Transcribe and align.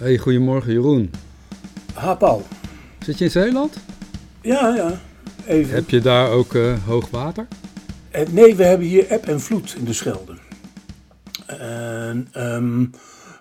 Hey, 0.00 0.18
goedemorgen 0.18 0.72
Jeroen. 0.72 1.10
Ha, 1.94 2.14
Paul. 2.14 2.42
Zit 3.04 3.18
je 3.18 3.24
in 3.24 3.30
Zeeland? 3.30 3.76
Ja, 4.42 4.74
ja. 4.74 5.00
Even. 5.46 5.74
Heb 5.74 5.90
je 5.90 6.00
daar 6.00 6.30
ook 6.30 6.54
uh, 6.54 6.84
hoog 6.84 7.10
water? 7.10 7.46
Eh, 8.10 8.28
nee, 8.28 8.54
we 8.54 8.64
hebben 8.64 8.86
hier 8.86 9.06
eb 9.06 9.26
en 9.26 9.40
vloed 9.40 9.74
in 9.78 9.84
de 9.84 9.92
Schelde. 9.92 10.38
En 11.46 12.28
um, 12.36 12.90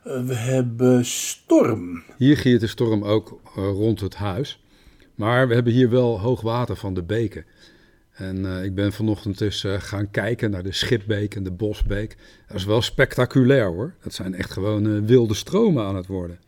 we 0.04 0.34
hebben 0.34 1.06
storm. 1.06 2.04
Hier 2.18 2.38
giert 2.38 2.62
de 2.62 2.68
storm 2.68 3.04
ook 3.04 3.42
rond 3.56 4.00
het 4.00 4.16
huis. 4.16 4.64
Maar 5.16 5.48
we 5.48 5.54
hebben 5.54 5.74
hier 5.74 5.90
wel 5.90 6.20
hoog 6.20 6.42
water 6.42 6.76
van 6.76 6.94
de 6.94 7.04
beken. 7.04 7.46
En 8.14 8.38
uh, 8.38 8.64
ik 8.64 8.76
ben 8.76 8.94
vanochtend 8.94 9.38
dus 9.38 9.64
uh, 9.64 9.74
gaan 9.80 10.12
kijken 10.12 10.52
naar 10.52 10.64
de 10.64 10.74
Schipbeek 10.74 11.36
en 11.36 11.44
de 11.44 11.52
Bosbeek. 11.52 12.18
Dat 12.48 12.58
is 12.58 12.66
wel 12.66 12.82
spectaculair 12.82 13.66
hoor. 13.66 13.94
Dat 14.04 14.14
zijn 14.14 14.36
echt 14.36 14.52
gewoon 14.52 14.86
uh, 14.86 15.02
wilde 15.02 15.34
stromen 15.34 15.86
aan 15.86 15.96
het 15.96 16.08
worden. 16.08 16.40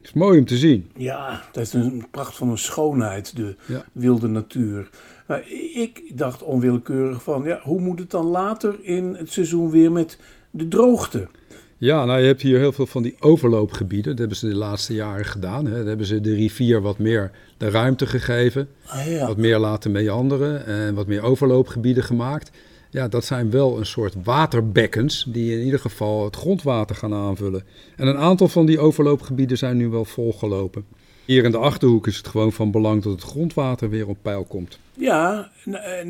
Het 0.00 0.08
is 0.08 0.14
mooi 0.14 0.38
om 0.38 0.44
te 0.44 0.56
zien. 0.56 0.90
Ja, 0.96 1.42
dat 1.52 1.62
is 1.62 1.72
een 1.72 2.06
pracht 2.10 2.36
van 2.36 2.48
een 2.48 2.58
schoonheid, 2.58 3.36
de 3.36 3.56
ja. 3.66 3.84
wilde 3.92 4.28
natuur. 4.28 4.88
Maar 5.26 5.42
ik 5.74 6.12
dacht 6.14 6.42
onwillekeurig 6.42 7.22
van, 7.22 7.42
ja, 7.42 7.60
hoe 7.62 7.80
moet 7.80 7.98
het 7.98 8.10
dan 8.10 8.26
later 8.26 8.78
in 8.82 9.14
het 9.14 9.32
seizoen 9.32 9.70
weer 9.70 9.92
met 9.92 10.18
de 10.50 10.68
droogte? 10.68 11.28
Ja, 11.76 12.04
nou 12.04 12.20
je 12.20 12.26
hebt 12.26 12.42
hier 12.42 12.58
heel 12.58 12.72
veel 12.72 12.86
van 12.86 13.02
die 13.02 13.16
overloopgebieden. 13.18 14.10
Dat 14.10 14.18
hebben 14.18 14.36
ze 14.36 14.48
de 14.48 14.54
laatste 14.54 14.94
jaren 14.94 15.24
gedaan. 15.24 15.66
Hè. 15.66 15.76
Daar 15.76 15.86
hebben 15.86 16.06
ze 16.06 16.20
de 16.20 16.34
rivier 16.34 16.80
wat 16.80 16.98
meer 16.98 17.30
de 17.56 17.70
ruimte 17.70 18.06
gegeven. 18.06 18.68
Ah, 18.86 19.06
ja. 19.06 19.26
Wat 19.26 19.36
meer 19.36 19.58
laten 19.58 19.90
meanderen 19.90 20.66
en 20.66 20.94
wat 20.94 21.06
meer 21.06 21.22
overloopgebieden 21.22 22.02
gemaakt. 22.02 22.50
Ja, 22.90 23.08
dat 23.08 23.24
zijn 23.24 23.50
wel 23.50 23.78
een 23.78 23.86
soort 23.86 24.14
waterbekkens 24.24 25.26
die 25.28 25.58
in 25.58 25.64
ieder 25.64 25.80
geval 25.80 26.24
het 26.24 26.36
grondwater 26.36 26.96
gaan 26.96 27.14
aanvullen. 27.14 27.62
En 27.96 28.06
een 28.06 28.16
aantal 28.16 28.48
van 28.48 28.66
die 28.66 28.78
overloopgebieden 28.78 29.58
zijn 29.58 29.76
nu 29.76 29.88
wel 29.88 30.04
volgelopen. 30.04 30.84
Hier 31.24 31.44
in 31.44 31.50
de 31.50 31.58
Achterhoek 31.58 32.06
is 32.06 32.16
het 32.16 32.28
gewoon 32.28 32.52
van 32.52 32.70
belang 32.70 33.02
dat 33.02 33.12
het 33.12 33.22
grondwater 33.22 33.90
weer 33.90 34.08
op 34.08 34.16
peil 34.22 34.44
komt. 34.44 34.78
Ja, 34.92 35.50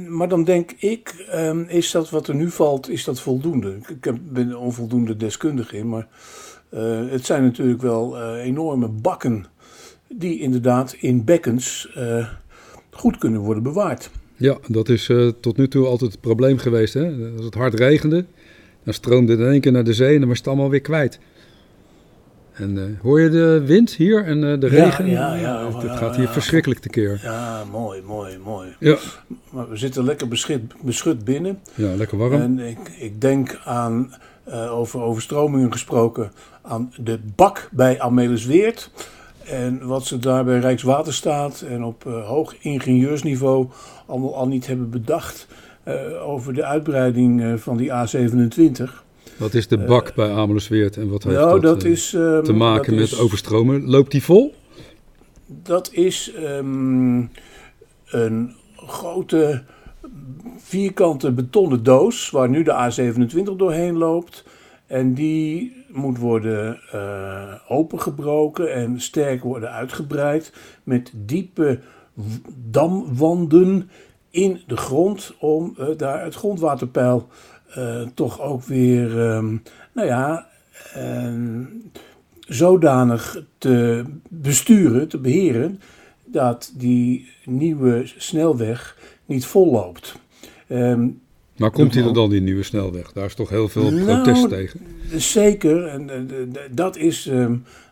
maar 0.08 0.28
dan 0.28 0.44
denk 0.44 0.72
ik, 0.78 1.26
um, 1.34 1.64
is 1.68 1.90
dat 1.90 2.10
wat 2.10 2.28
er 2.28 2.34
nu 2.34 2.50
valt, 2.50 2.88
is 2.88 3.04
dat 3.04 3.20
voldoende? 3.20 3.78
Ik 3.88 4.32
ben 4.32 4.58
onvoldoende 4.58 5.16
deskundig 5.16 5.72
in, 5.72 5.88
maar 5.88 6.08
uh, 6.74 7.10
het 7.10 7.26
zijn 7.26 7.42
natuurlijk 7.42 7.82
wel 7.82 8.16
uh, 8.16 8.44
enorme 8.44 8.88
bakken 8.88 9.46
die 10.08 10.40
inderdaad 10.40 10.92
in 10.92 11.24
bekkens 11.24 11.92
uh, 11.96 12.28
goed 12.90 13.18
kunnen 13.18 13.40
worden 13.40 13.62
bewaard. 13.62 14.10
Ja, 14.40 14.58
dat 14.66 14.88
is 14.88 15.10
tot 15.40 15.56
nu 15.56 15.68
toe 15.68 15.86
altijd 15.86 16.12
het 16.12 16.20
probleem 16.20 16.58
geweest. 16.58 16.94
Hè? 16.94 17.06
Als 17.36 17.44
het 17.44 17.54
hard 17.54 17.74
regende, 17.74 18.24
dan 18.84 18.94
stroomde 18.94 19.32
het 19.32 19.40
in 19.40 19.46
één 19.46 19.60
keer 19.60 19.72
naar 19.72 19.84
de 19.84 19.92
zee 19.92 20.14
en 20.14 20.20
dan 20.20 20.28
was 20.28 20.38
het 20.38 20.46
allemaal 20.46 20.70
weer 20.70 20.80
kwijt. 20.80 21.18
En 22.52 22.76
uh, 22.76 22.82
hoor 23.02 23.20
je 23.20 23.28
de 23.28 23.62
wind 23.66 23.94
hier 23.94 24.24
en 24.24 24.42
uh, 24.42 24.60
de 24.60 24.66
regen? 24.66 25.06
Ja, 25.06 25.34
ja. 25.34 25.78
Het 25.78 25.96
gaat 25.96 26.16
hier 26.16 26.28
verschrikkelijk 26.28 26.80
tekeer. 26.80 27.20
Ja, 27.22 27.64
mooi, 27.70 28.02
mooi, 28.06 28.38
mooi. 28.44 28.68
Ja. 28.78 28.96
Maar 29.50 29.68
we 29.68 29.76
zitten 29.76 30.04
lekker 30.04 30.28
beschut, 30.28 30.62
beschut 30.82 31.24
binnen. 31.24 31.58
Ja, 31.74 31.94
lekker 31.94 32.18
warm. 32.18 32.32
En 32.32 32.58
ik, 32.58 32.78
ik 32.98 33.20
denk 33.20 33.60
aan, 33.64 34.14
uh, 34.48 34.78
over 34.78 35.00
overstromingen 35.00 35.72
gesproken, 35.72 36.32
aan 36.62 36.92
de 36.96 37.18
bak 37.36 37.68
bij 37.72 38.00
Amelisweert. 38.00 38.90
En 39.44 39.86
wat 39.86 40.06
ze 40.06 40.18
daar 40.18 40.44
bij 40.44 40.58
Rijkswaterstaat 40.58 41.60
en 41.60 41.84
op 41.84 42.02
hoog 42.02 42.54
ingenieursniveau 42.60 43.68
allemaal 44.10 44.36
al 44.36 44.46
niet 44.46 44.66
hebben 44.66 44.90
bedacht 44.90 45.46
over 46.24 46.54
de 46.54 46.64
uitbreiding 46.64 47.60
van 47.60 47.76
die 47.76 47.90
A27. 47.90 49.08
Wat 49.40 49.54
is 49.54 49.68
de 49.68 49.78
bak 49.78 50.08
uh, 50.08 50.14
bij 50.14 50.30
Amelisweert 50.30 50.96
en 50.96 51.08
wat 51.08 51.22
heeft 51.22 51.36
nou, 51.36 51.60
dat, 51.60 51.80
dat 51.80 51.84
is, 51.84 52.12
um, 52.12 52.42
te 52.42 52.52
maken 52.52 52.94
met 52.94 53.02
is, 53.02 53.18
overstromen? 53.18 53.88
Loopt 53.88 54.10
die 54.10 54.22
vol? 54.22 54.54
Dat 55.46 55.92
is 55.92 56.32
um, 56.38 57.30
een 58.06 58.54
grote 58.76 59.62
vierkante 60.56 61.32
betonnen 61.32 61.82
doos 61.82 62.30
waar 62.30 62.48
nu 62.48 62.62
de 62.62 62.90
A27 62.90 63.56
doorheen 63.56 63.96
loopt. 63.96 64.44
En 64.86 65.14
die 65.14 65.76
moet 65.88 66.18
worden 66.18 66.80
uh, 66.94 67.54
opengebroken 67.68 68.72
en 68.72 69.00
sterk 69.00 69.42
worden 69.42 69.70
uitgebreid 69.70 70.52
met 70.82 71.12
diepe 71.14 71.80
damwanden 72.70 73.90
in 74.30 74.60
de 74.66 74.76
grond 74.76 75.34
om 75.38 75.76
uh, 75.78 75.86
daar 75.96 76.24
het 76.24 76.34
grondwaterpeil 76.34 77.28
uh, 77.78 78.02
toch 78.14 78.40
ook 78.40 78.62
weer, 78.62 79.18
um, 79.34 79.62
nou 79.92 80.06
ja, 80.06 80.46
uh, 80.96 81.66
zodanig 82.40 83.42
te 83.58 84.04
besturen, 84.28 85.08
te 85.08 85.18
beheren, 85.18 85.80
dat 86.24 86.72
die 86.76 87.28
nieuwe 87.44 88.02
snelweg 88.16 88.96
niet 89.26 89.46
volloopt. 89.46 90.14
Um, 90.68 91.20
maar 91.56 91.70
komt 91.70 91.94
hij 91.94 92.04
er 92.04 92.14
dan, 92.14 92.30
die 92.30 92.40
nieuwe 92.40 92.62
snelweg? 92.62 93.12
Daar 93.12 93.24
is 93.24 93.34
toch 93.34 93.48
heel 93.48 93.68
veel 93.68 93.90
protest 94.04 94.24
nou, 94.24 94.48
tegen? 94.48 94.80
Zeker, 95.16 95.86
en 95.86 96.08
dat 96.70 96.96
is 96.96 97.30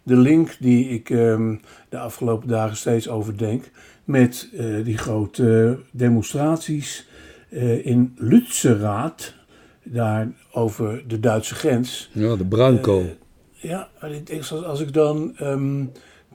de 0.09 0.17
link 0.17 0.57
die 0.61 0.89
ik 0.89 1.11
um, 1.11 1.61
de 1.89 1.99
afgelopen 1.99 2.49
dagen 2.49 2.77
steeds 2.77 3.09
overdenk 3.09 3.71
met 4.05 4.49
uh, 4.53 4.85
die 4.85 4.99
grote 4.99 5.79
demonstraties 5.91 7.09
uh, 7.51 7.87
in 7.87 8.15
Lützerath, 8.17 9.35
daar 9.83 10.33
over 10.53 11.05
de 11.07 11.21
Duitse 11.21 11.55
grens. 11.55 12.11
Ja, 12.13 12.37
de 12.37 12.45
bruinkool. 12.45 13.01
Uh, 13.01 13.11
ja, 13.51 13.89
als 14.65 14.81
ik 14.81 14.93
dan 14.93 15.37
um, 15.43 15.93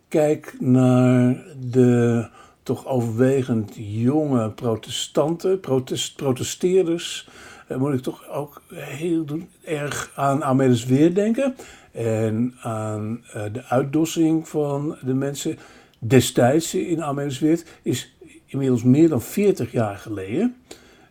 kijk 0.07 0.55
naar 0.59 1.43
de 1.69 2.27
toch 2.63 2.87
overwegend 2.87 3.73
jonge 3.75 4.51
protestanten, 4.51 5.59
protest, 5.59 6.15
protesteerders, 6.15 7.29
moet 7.77 7.93
ik 7.93 8.01
toch 8.01 8.29
ook 8.29 8.61
heel 8.73 9.25
erg 9.63 10.11
aan 10.15 10.43
Amelis 10.43 10.85
Weer 10.85 11.13
denken. 11.13 11.55
En 11.93 12.53
aan 12.61 13.23
uh, 13.27 13.43
de 13.51 13.63
uitdossing 13.63 14.47
van 14.47 14.97
de 15.01 15.13
mensen 15.13 15.57
destijds 15.99 16.75
in 16.75 17.03
Amelisweert 17.03 17.65
is 17.81 18.15
inmiddels 18.45 18.83
meer 18.83 19.09
dan 19.09 19.21
40 19.21 19.71
jaar 19.71 19.97
geleden 19.97 20.55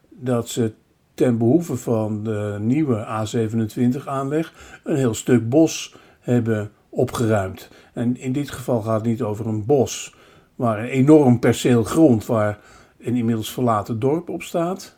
dat 0.09 0.49
ze 0.49 0.73
ten 1.15 1.39
behoeve 1.39 1.77
van 1.77 2.25
de 2.25 2.57
nieuwe 2.61 3.07
A27-aanleg 3.07 4.81
een 4.85 4.97
heel 4.97 5.15
stuk 5.15 5.49
bos 5.49 5.97
hebben 6.21 6.71
opgeruimd. 6.89 7.71
En 7.93 8.17
in 8.17 8.33
dit 8.33 8.51
geval 8.51 8.83
gaat 8.83 8.95
het 9.01 9.05
niet 9.05 9.23
over 9.23 9.47
een 9.47 9.67
bos, 9.67 10.15
maar 10.55 10.79
een 10.79 10.89
enorm 10.89 11.39
perceel 11.39 11.85
grond 11.85 12.27
waar 12.27 12.59
een 12.99 13.17
inmiddels 13.17 13.53
verlaten 13.53 13.99
dorp 13.99 14.29
op 14.29 14.43
staat. 14.43 14.97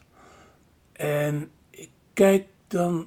En 0.93 1.49
ik 1.71 1.91
kijk 2.13 2.47
dan 2.69 3.07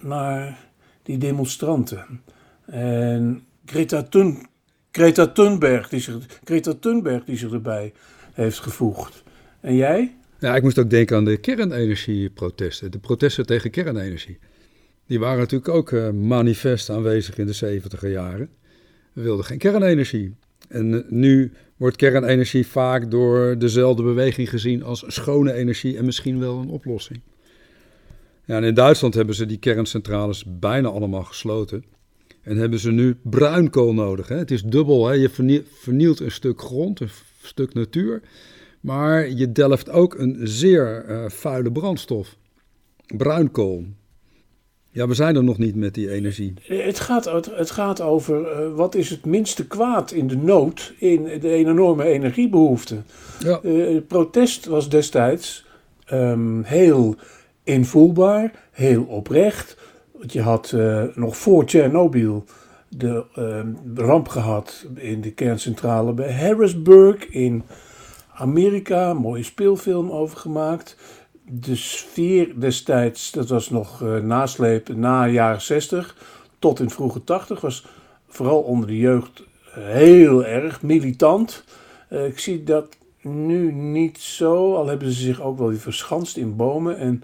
naar 0.00 0.65
die 1.06 1.18
demonstranten. 1.18 2.20
En 2.66 3.42
Greta, 3.64 4.02
Thun, 4.02 4.46
Greta, 4.90 5.26
Thunberg, 5.26 5.88
die 5.88 6.00
zich, 6.00 6.40
Greta 6.44 6.74
Thunberg 6.80 7.24
die 7.24 7.36
zich 7.36 7.52
erbij 7.52 7.92
heeft 8.32 8.58
gevoegd. 8.58 9.22
En 9.60 9.74
jij? 9.74 10.16
Ja, 10.38 10.56
ik 10.56 10.62
moest 10.62 10.78
ook 10.78 10.90
denken 10.90 11.16
aan 11.16 11.24
de 11.24 11.36
kernenergieprotesten, 11.36 12.90
de 12.90 12.98
protesten 12.98 13.46
tegen 13.46 13.70
kernenergie. 13.70 14.38
Die 15.06 15.18
waren 15.18 15.38
natuurlijk 15.38 15.74
ook 15.74 15.90
uh, 15.90 16.10
manifest 16.10 16.90
aanwezig 16.90 17.38
in 17.38 17.46
de 17.46 17.52
70 17.52 18.10
jaren. 18.10 18.48
We 19.12 19.22
wilden 19.22 19.44
geen 19.44 19.58
kernenergie. 19.58 20.34
En 20.68 20.92
uh, 20.92 21.00
nu 21.08 21.52
wordt 21.76 21.96
kernenergie 21.96 22.66
vaak 22.66 23.10
door 23.10 23.58
dezelfde 23.58 24.02
beweging 24.02 24.48
gezien 24.48 24.82
als 24.82 25.04
schone 25.06 25.52
energie 25.52 25.96
en 25.96 26.04
misschien 26.04 26.38
wel 26.38 26.58
een 26.58 26.68
oplossing. 26.68 27.20
Ja, 28.46 28.56
en 28.56 28.64
in 28.64 28.74
Duitsland 28.74 29.14
hebben 29.14 29.34
ze 29.34 29.46
die 29.46 29.58
kerncentrales 29.58 30.44
bijna 30.46 30.88
allemaal 30.88 31.24
gesloten. 31.24 31.84
En 32.42 32.56
hebben 32.56 32.78
ze 32.78 32.90
nu 32.90 33.16
bruinkool 33.22 33.94
nodig. 33.94 34.28
Hè? 34.28 34.36
Het 34.36 34.50
is 34.50 34.62
dubbel. 34.62 35.06
Hè? 35.06 35.12
Je 35.12 35.62
vernielt 35.72 36.20
een 36.20 36.30
stuk 36.30 36.60
grond, 36.60 37.00
een 37.00 37.10
stuk 37.42 37.74
natuur. 37.74 38.22
Maar 38.80 39.30
je 39.30 39.52
delft 39.52 39.90
ook 39.90 40.14
een 40.14 40.38
zeer 40.42 41.04
uh, 41.08 41.28
vuile 41.28 41.72
brandstof. 41.72 42.36
Bruinkool. 43.16 43.84
Ja, 44.90 45.08
we 45.08 45.14
zijn 45.14 45.36
er 45.36 45.44
nog 45.44 45.58
niet 45.58 45.74
met 45.74 45.94
die 45.94 46.10
energie. 46.10 46.54
Het 46.62 47.00
gaat, 47.00 47.24
het 47.50 47.70
gaat 47.70 48.00
over 48.00 48.40
uh, 48.40 48.74
wat 48.74 48.94
is 48.94 49.10
het 49.10 49.24
minste 49.24 49.66
kwaad 49.66 50.12
in 50.12 50.26
de 50.26 50.36
nood 50.36 50.94
in 50.98 51.22
de 51.40 51.50
enorme 51.50 52.04
energiebehoefte. 52.04 52.96
Ja. 53.38 53.60
Uh, 53.62 53.94
het 53.94 54.06
protest 54.06 54.66
was 54.66 54.88
destijds 54.88 55.64
um, 56.12 56.62
heel 56.62 57.16
invoelbaar, 57.66 58.52
heel 58.70 59.02
oprecht. 59.02 59.76
Want 60.12 60.32
je 60.32 60.42
had 60.42 60.72
uh, 60.74 61.02
nog 61.14 61.36
voor 61.36 61.64
Tsjernobyl 61.64 62.44
de 62.88 63.24
ramp 63.94 64.28
gehad 64.28 64.86
in 64.94 65.20
de 65.20 65.32
kerncentrale 65.32 66.12
bij 66.12 66.32
Harrisburg 66.32 67.28
in 67.28 67.62
Amerika, 68.34 69.10
een 69.10 69.16
mooie 69.16 69.42
speelfilm 69.42 70.10
over 70.10 70.38
gemaakt. 70.38 70.96
De 71.42 71.76
sfeer 71.76 72.60
destijds, 72.60 73.30
dat 73.30 73.48
was 73.48 73.70
nog 73.70 74.00
uh, 74.00 74.16
nasleep 74.18 74.88
na 74.88 75.26
jaren 75.26 75.62
60 75.62 76.16
tot 76.58 76.80
in 76.80 76.90
vroege 76.90 77.24
80, 77.24 77.60
was 77.60 77.86
vooral 78.28 78.60
onder 78.60 78.86
de 78.86 78.98
jeugd 78.98 79.42
heel 79.70 80.44
erg 80.44 80.82
militant. 80.82 81.64
Eh, 82.08 82.26
ik 82.26 82.38
zie 82.38 82.64
dat 82.64 82.96
nu 83.22 83.72
niet 83.72 84.18
zo, 84.18 84.74
al 84.74 84.86
hebben 84.86 85.12
ze 85.12 85.22
zich 85.22 85.40
ook 85.42 85.58
wel 85.58 85.68
weer 85.68 85.78
verschanst 85.78 86.36
in 86.36 86.56
bomen 86.56 86.98
en 86.98 87.22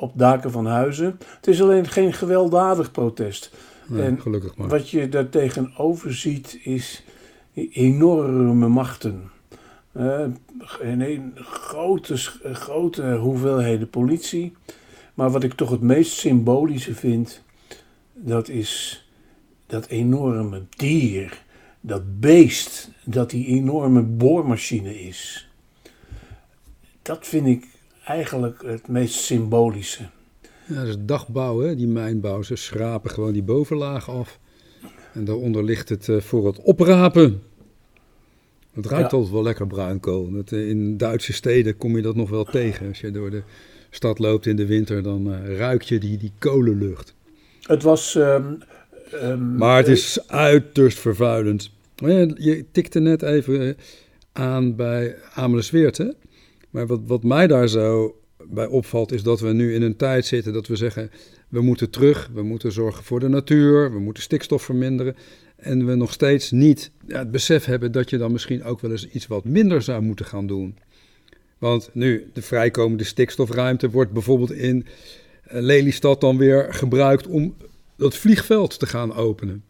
op 0.00 0.12
daken 0.18 0.50
van 0.50 0.66
huizen. 0.66 1.18
Het 1.36 1.46
is 1.46 1.62
alleen 1.62 1.86
geen 1.86 2.12
gewelddadig 2.12 2.90
protest. 2.90 3.50
Nee, 3.86 4.02
En 4.02 4.20
gelukkig 4.20 4.56
maar. 4.56 4.68
Wat 4.68 4.90
je 4.90 5.08
daar 5.08 5.28
tegenover 5.28 6.14
ziet 6.14 6.58
is 6.62 7.04
enorme 7.72 8.68
machten. 8.68 9.30
Eh, 9.92 10.20
en 10.80 11.00
een 11.00 11.32
grote, 11.36 12.16
sch- 12.16 12.38
grote 12.52 13.14
hoeveelheden 13.14 13.90
politie. 13.90 14.52
Maar 15.14 15.30
wat 15.30 15.42
ik 15.42 15.52
toch 15.52 15.70
het 15.70 15.80
meest 15.80 16.12
symbolische 16.12 16.94
vind, 16.94 17.42
dat 18.14 18.48
is 18.48 19.04
dat 19.66 19.86
enorme 19.86 20.62
dier, 20.76 21.42
dat 21.80 22.20
beest, 22.20 22.90
dat 23.04 23.30
die 23.30 23.46
enorme 23.46 24.02
boormachine 24.02 25.00
is. 25.02 25.48
Dat 27.02 27.26
vind 27.26 27.46
ik 27.46 27.66
eigenlijk 28.10 28.62
het 28.66 28.88
meest 28.88 29.14
symbolische. 29.14 30.02
Ja, 30.66 30.74
dat 30.74 30.86
is 30.86 30.96
dagbouw, 30.98 31.60
hè, 31.60 31.76
die 31.76 31.86
mijnbouw. 31.86 32.42
Ze 32.42 32.56
schrapen 32.56 33.10
gewoon 33.10 33.32
die 33.32 33.42
bovenlaag 33.42 34.10
af. 34.10 34.38
En 35.12 35.24
daaronder 35.24 35.64
ligt 35.64 35.88
het 35.88 36.08
eh, 36.08 36.16
voor 36.20 36.46
het 36.46 36.60
oprapen. 36.62 37.42
Het 38.72 38.86
ruikt 38.86 39.10
Ja. 39.10 39.16
altijd 39.16 39.32
wel 39.32 39.42
lekker 39.42 39.66
bruinkool. 39.66 40.30
Dat, 40.32 40.52
eh, 40.52 40.68
in 40.68 40.96
Duitse 40.96 41.32
steden 41.32 41.76
kom 41.76 41.96
je 41.96 42.02
dat 42.02 42.16
nog 42.16 42.30
wel 42.30 42.44
tegen. 42.44 42.88
Als 42.88 43.00
je 43.00 43.10
door 43.10 43.30
de 43.30 43.42
stad 43.90 44.18
loopt 44.18 44.46
in 44.46 44.56
de 44.56 44.66
winter, 44.66 45.02
dan 45.02 45.32
eh, 45.34 45.56
ruik 45.56 45.82
je 45.82 45.98
die, 45.98 46.16
die 46.18 46.32
kolenlucht. 46.38 47.14
Het 47.62 47.82
was. 47.82 48.14
ehm, 48.14 48.52
ehm, 49.12 49.56
Maar 49.56 49.76
het 49.76 49.88
is 49.88 50.28
uiterst 50.28 50.98
vervuilend. 50.98 51.70
Je 52.36 52.64
tikte 52.72 52.98
net 53.00 53.22
even 53.22 53.76
aan 54.32 54.76
bij 54.76 55.16
Amelisweert, 55.34 55.96
hè? 55.98 56.08
Maar 56.70 56.86
wat, 56.86 57.00
wat 57.06 57.22
mij 57.22 57.46
daar 57.46 57.68
zo 57.68 58.14
bij 58.48 58.66
opvalt, 58.66 59.12
is 59.12 59.22
dat 59.22 59.40
we 59.40 59.52
nu 59.52 59.74
in 59.74 59.82
een 59.82 59.96
tijd 59.96 60.26
zitten 60.26 60.52
dat 60.52 60.66
we 60.66 60.76
zeggen... 60.76 61.10
we 61.48 61.60
moeten 61.60 61.90
terug, 61.90 62.30
we 62.34 62.42
moeten 62.42 62.72
zorgen 62.72 63.04
voor 63.04 63.20
de 63.20 63.28
natuur, 63.28 63.92
we 63.92 63.98
moeten 63.98 64.22
stikstof 64.22 64.62
verminderen... 64.62 65.16
en 65.56 65.86
we 65.86 65.94
nog 65.94 66.12
steeds 66.12 66.50
niet 66.50 66.90
het 67.06 67.30
besef 67.30 67.64
hebben 67.64 67.92
dat 67.92 68.10
je 68.10 68.18
dan 68.18 68.32
misschien 68.32 68.64
ook 68.64 68.80
wel 68.80 68.90
eens 68.90 69.08
iets 69.08 69.26
wat 69.26 69.44
minder 69.44 69.82
zou 69.82 70.02
moeten 70.02 70.26
gaan 70.26 70.46
doen. 70.46 70.76
Want 71.58 71.90
nu, 71.92 72.30
de 72.32 72.42
vrijkomende 72.42 73.04
stikstofruimte 73.04 73.90
wordt 73.90 74.12
bijvoorbeeld 74.12 74.52
in 74.52 74.86
eh, 75.42 75.60
Lelystad 75.60 76.20
dan 76.20 76.36
weer 76.36 76.74
gebruikt 76.74 77.26
om 77.26 77.56
dat 77.96 78.16
vliegveld 78.16 78.78
te 78.78 78.86
gaan 78.86 79.14
openen. 79.14 79.64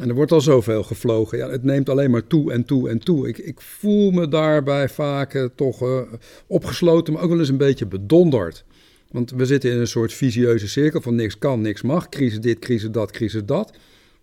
En 0.00 0.08
er 0.08 0.14
wordt 0.14 0.32
al 0.32 0.40
zoveel 0.40 0.82
gevlogen. 0.82 1.38
Ja, 1.38 1.50
het 1.50 1.62
neemt 1.62 1.88
alleen 1.88 2.10
maar 2.10 2.26
toe 2.26 2.52
en 2.52 2.64
toe 2.64 2.88
en 2.88 2.98
toe. 2.98 3.28
Ik, 3.28 3.38
ik 3.38 3.60
voel 3.60 4.10
me 4.10 4.28
daarbij 4.28 4.88
vaak 4.88 5.34
eh, 5.34 5.44
toch 5.54 5.82
eh, 5.82 6.00
opgesloten, 6.46 7.12
maar 7.12 7.22
ook 7.22 7.30
wel 7.30 7.38
eens 7.38 7.48
een 7.48 7.56
beetje 7.56 7.86
bedonderd. 7.86 8.64
Want 9.10 9.30
we 9.30 9.46
zitten 9.46 9.70
in 9.70 9.78
een 9.78 9.86
soort 9.86 10.12
visieuze 10.12 10.68
cirkel 10.68 11.00
van 11.00 11.14
niks 11.14 11.38
kan, 11.38 11.60
niks 11.60 11.82
mag. 11.82 12.08
Crisis 12.08 12.40
dit, 12.40 12.58
crisis 12.58 12.90
dat, 12.90 13.10
crisis 13.10 13.44
dat. 13.44 13.72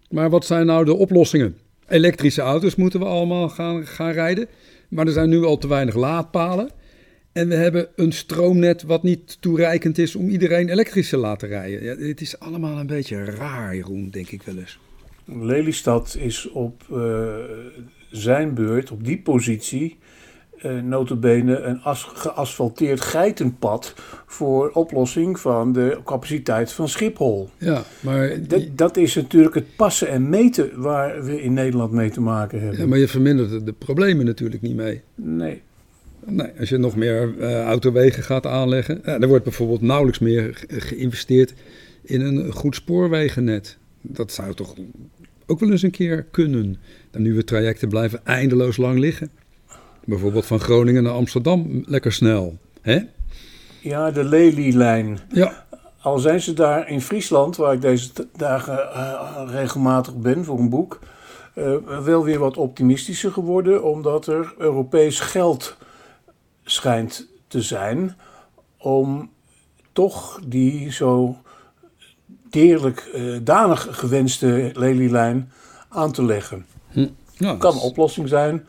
Maar 0.10 0.30
wat 0.30 0.45
zijn 0.45 0.66
nou 0.66 0.86
de 0.86 0.94
oplossingen? 0.94 1.57
Elektrische 1.88 2.42
auto's 2.42 2.75
moeten 2.75 3.00
we 3.00 3.06
allemaal 3.06 3.50
gaan, 3.50 3.88
gaan 3.88 4.12
rijden. 4.12 4.48
Maar 4.89 5.06
er 5.06 5.13
zijn 5.13 5.30
nu 5.30 5.44
al 5.44 5.57
te 5.57 5.68
weinig 5.68 5.95
laadpalen. 5.95 6.69
En 7.31 7.48
we 7.48 7.56
hebben 7.56 7.88
een 7.95 8.12
stroomnet 8.12 8.83
wat 8.83 9.04
niet 9.04 9.38
toereikend 9.39 9.98
is 9.98 10.15
om 10.15 10.30
iedereen 10.30 10.69
elektrisch 10.69 11.10
te 11.10 11.18
laten 11.18 11.48
rijden. 11.48 11.83
Ja, 11.83 11.95
het 11.95 12.22
is 12.22 12.39
allemaal 12.39 12.77
een 12.77 12.88
beetje 12.88 13.24
raar, 13.24 13.75
Jeroen, 13.75 14.10
denk 14.10 14.30
ik 14.30 14.44
wel 14.44 14.57
eens. 14.57 14.80
Lelystad 15.41 16.15
is 16.19 16.49
op 16.49 16.83
eh, 16.93 17.27
zijn 18.11 18.53
beurt, 18.53 18.91
op 18.91 19.03
die 19.03 19.21
positie, 19.21 19.97
eh 20.57 20.79
notabene 20.81 21.57
een 21.59 21.81
as- 21.81 22.09
geasfalteerd 22.13 23.01
geitenpad 23.01 23.93
voor 24.25 24.69
oplossing 24.73 25.39
van 25.39 25.73
de 25.73 25.99
capaciteit 26.05 26.71
van 26.71 26.89
Schiphol. 26.89 27.49
Ja, 27.57 27.83
maar, 27.99 28.47
Dat, 28.47 28.63
dat 28.75 28.97
is 28.97 29.15
natuurlijk 29.15 29.55
het 29.55 29.75
passen 29.75 30.07
en 30.09 30.29
meten 30.29 30.81
waar 30.81 31.23
we 31.23 31.41
in 31.41 31.53
Nederland 31.53 31.91
mee 31.91 32.09
te 32.09 32.21
maken 32.21 32.59
hebben. 32.61 32.79
ja, 32.79 32.85
maar 32.87 32.97
je 32.97 33.07
vermindert 33.07 33.65
de- 33.65 33.73
problemen 33.73 34.25
natuurlijk 34.25 34.61
niet 34.61 34.75
mee. 34.75 35.01
Nee. 35.15 35.61
Nee, 36.25 36.47
als 36.59 36.69
je 36.69 36.77
nog 36.77 36.95
meer 36.95 37.33
eh, 37.39 37.63
autowegen 37.63 38.23
gaat 38.23 38.45
aanleggen. 38.45 39.05
Er 39.05 39.27
wordt 39.27 39.43
bijvoorbeeld 39.43 39.81
nauwelijks 39.81 40.19
meer 40.19 40.49
ge- 40.55 40.81
geïnvesteerd 40.81 41.53
in 42.01 42.21
een 42.21 42.51
goed 42.51 42.75
spoorwegennet. 42.75 43.77
Dat 44.01 44.31
zou 44.31 44.53
toch 44.53 44.75
ook 45.50 45.60
wel 45.60 45.72
eens 45.72 45.81
een 45.81 45.92
keer 45.92 46.24
kunnen. 46.24 46.78
De 47.12 47.19
nieuwe 47.19 47.44
trajecten 47.44 47.90
blijven 47.90 48.25
eindeloos 48.25 48.78
lang 48.78 49.00
liggen. 49.00 49.30
Bijvoorbeeld 50.06 50.46
van 50.46 50.60
Groningen 50.60 51.04
naar 51.04 51.13
Amsterdam 51.13 51.84
lekker 51.86 52.12
snel. 52.12 52.57
Hè? 52.81 53.00
Ja, 53.81 54.12
de 54.12 54.24
Lelylijn. 54.24 55.19
Ja, 55.30 55.66
Al 56.01 56.19
zijn 56.19 56.42
ze 56.42 56.54
daar 56.54 56.90
in 56.90 57.01
Friesland, 57.01 57.56
waar 57.56 57.74
ik 57.74 57.81
deze 57.81 58.10
dagen 58.36 58.94
eh, 58.94 59.44
regelmatig 59.48 60.16
ben 60.16 60.46
voor 60.46 60.60
een 60.60 60.69
boek, 60.69 61.00
eh, 61.54 61.75
wel 62.04 62.24
weer 62.24 62.40
wat 62.40 62.57
optimistischer 62.57 63.31
geworden, 63.31 63.84
omdat 63.84 64.28
er 64.28 64.54
Europees 64.57 65.19
geld 65.19 65.78
schijnt 66.63 67.28
te 67.48 67.62
zijn 67.62 68.16
om 68.78 69.30
toch 69.94 70.40
die 70.48 70.92
zo 70.92 71.38
deerlijk 72.50 73.10
eh, 73.13 73.24
danig 73.44 73.88
gewenste 73.92 74.72
Lelylijn 74.74 75.51
aan 75.90 76.12
te 76.12 76.24
leggen. 76.24 76.66
nou, 77.38 77.57
kan 77.57 77.74
een 77.74 77.80
oplossing 77.80 78.28
zijn. 78.28 78.66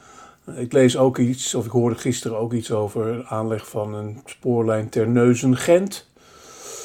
Ik 0.56 0.72
lees 0.72 0.96
ook 0.96 1.18
iets, 1.18 1.54
of 1.54 1.64
ik 1.64 1.70
hoorde 1.70 1.96
gisteren 1.96 2.38
ook 2.38 2.52
iets 2.52 2.70
over 2.72 3.04
de 3.16 3.24
aanleg 3.26 3.68
van 3.68 3.94
een 3.94 4.18
spoorlijn 4.24 4.88
Terneuzen-Gent. 4.88 6.08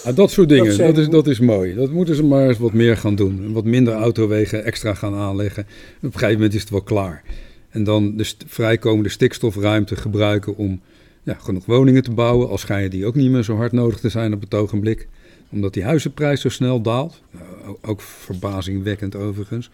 Ja, 0.04 0.12
dat 0.12 0.32
soort 0.32 0.50
dingen, 0.50 0.78
dat, 0.78 0.98
is, 0.98 1.10
dat 1.10 1.28
is 1.28 1.40
mooi. 1.40 1.76
Dat 1.76 1.90
moeten 1.92 2.16
ze 2.16 2.24
maar 2.24 2.48
eens 2.48 2.58
wat 2.58 2.74
meer 2.74 2.98
gaan 2.98 3.16
doen. 3.16 3.44
En 3.44 3.54
Wat 3.54 3.64
minder 3.64 3.94
autowegen 3.94 4.64
extra 4.64 4.94
gaan 4.94 5.16
aanleggen. 5.16 5.64
Op 5.98 6.04
een 6.04 6.12
gegeven 6.12 6.34
moment 6.34 6.54
is 6.54 6.62
het 6.62 6.70
wel 6.70 6.82
klaar. 6.82 7.24
En 7.70 7.84
dan 7.84 8.18
de 8.18 8.24
st- 8.24 8.44
vrijkomende 8.48 9.10
stikstofruimte 9.10 9.96
gebruiken 9.96 10.58
om 10.58 10.82
ja, 11.24 11.34
genoeg 11.40 11.66
woningen 11.66 12.04
te 12.04 12.12
bouwen. 12.12 12.50
Al 12.50 12.58
schijnen 12.58 12.90
die 12.90 13.06
ook 13.06 13.16
niet 13.16 13.32
meer 13.32 13.44
zo 13.44 13.56
hard 13.56 13.72
nodig 13.72 14.00
te 14.00 14.10
zijn 14.10 14.34
op 14.34 14.42
het 14.42 14.54
ogenblik. 14.54 15.08
Omdat 15.50 15.74
die 15.74 15.84
huizenprijs 15.84 16.42
zo 16.42 16.50
snel 16.50 16.82
daalt. 16.82 17.22
O- 17.68 17.78
ook 17.82 18.02
verbazingwekkend 18.02 19.16
overigens. 19.16 19.70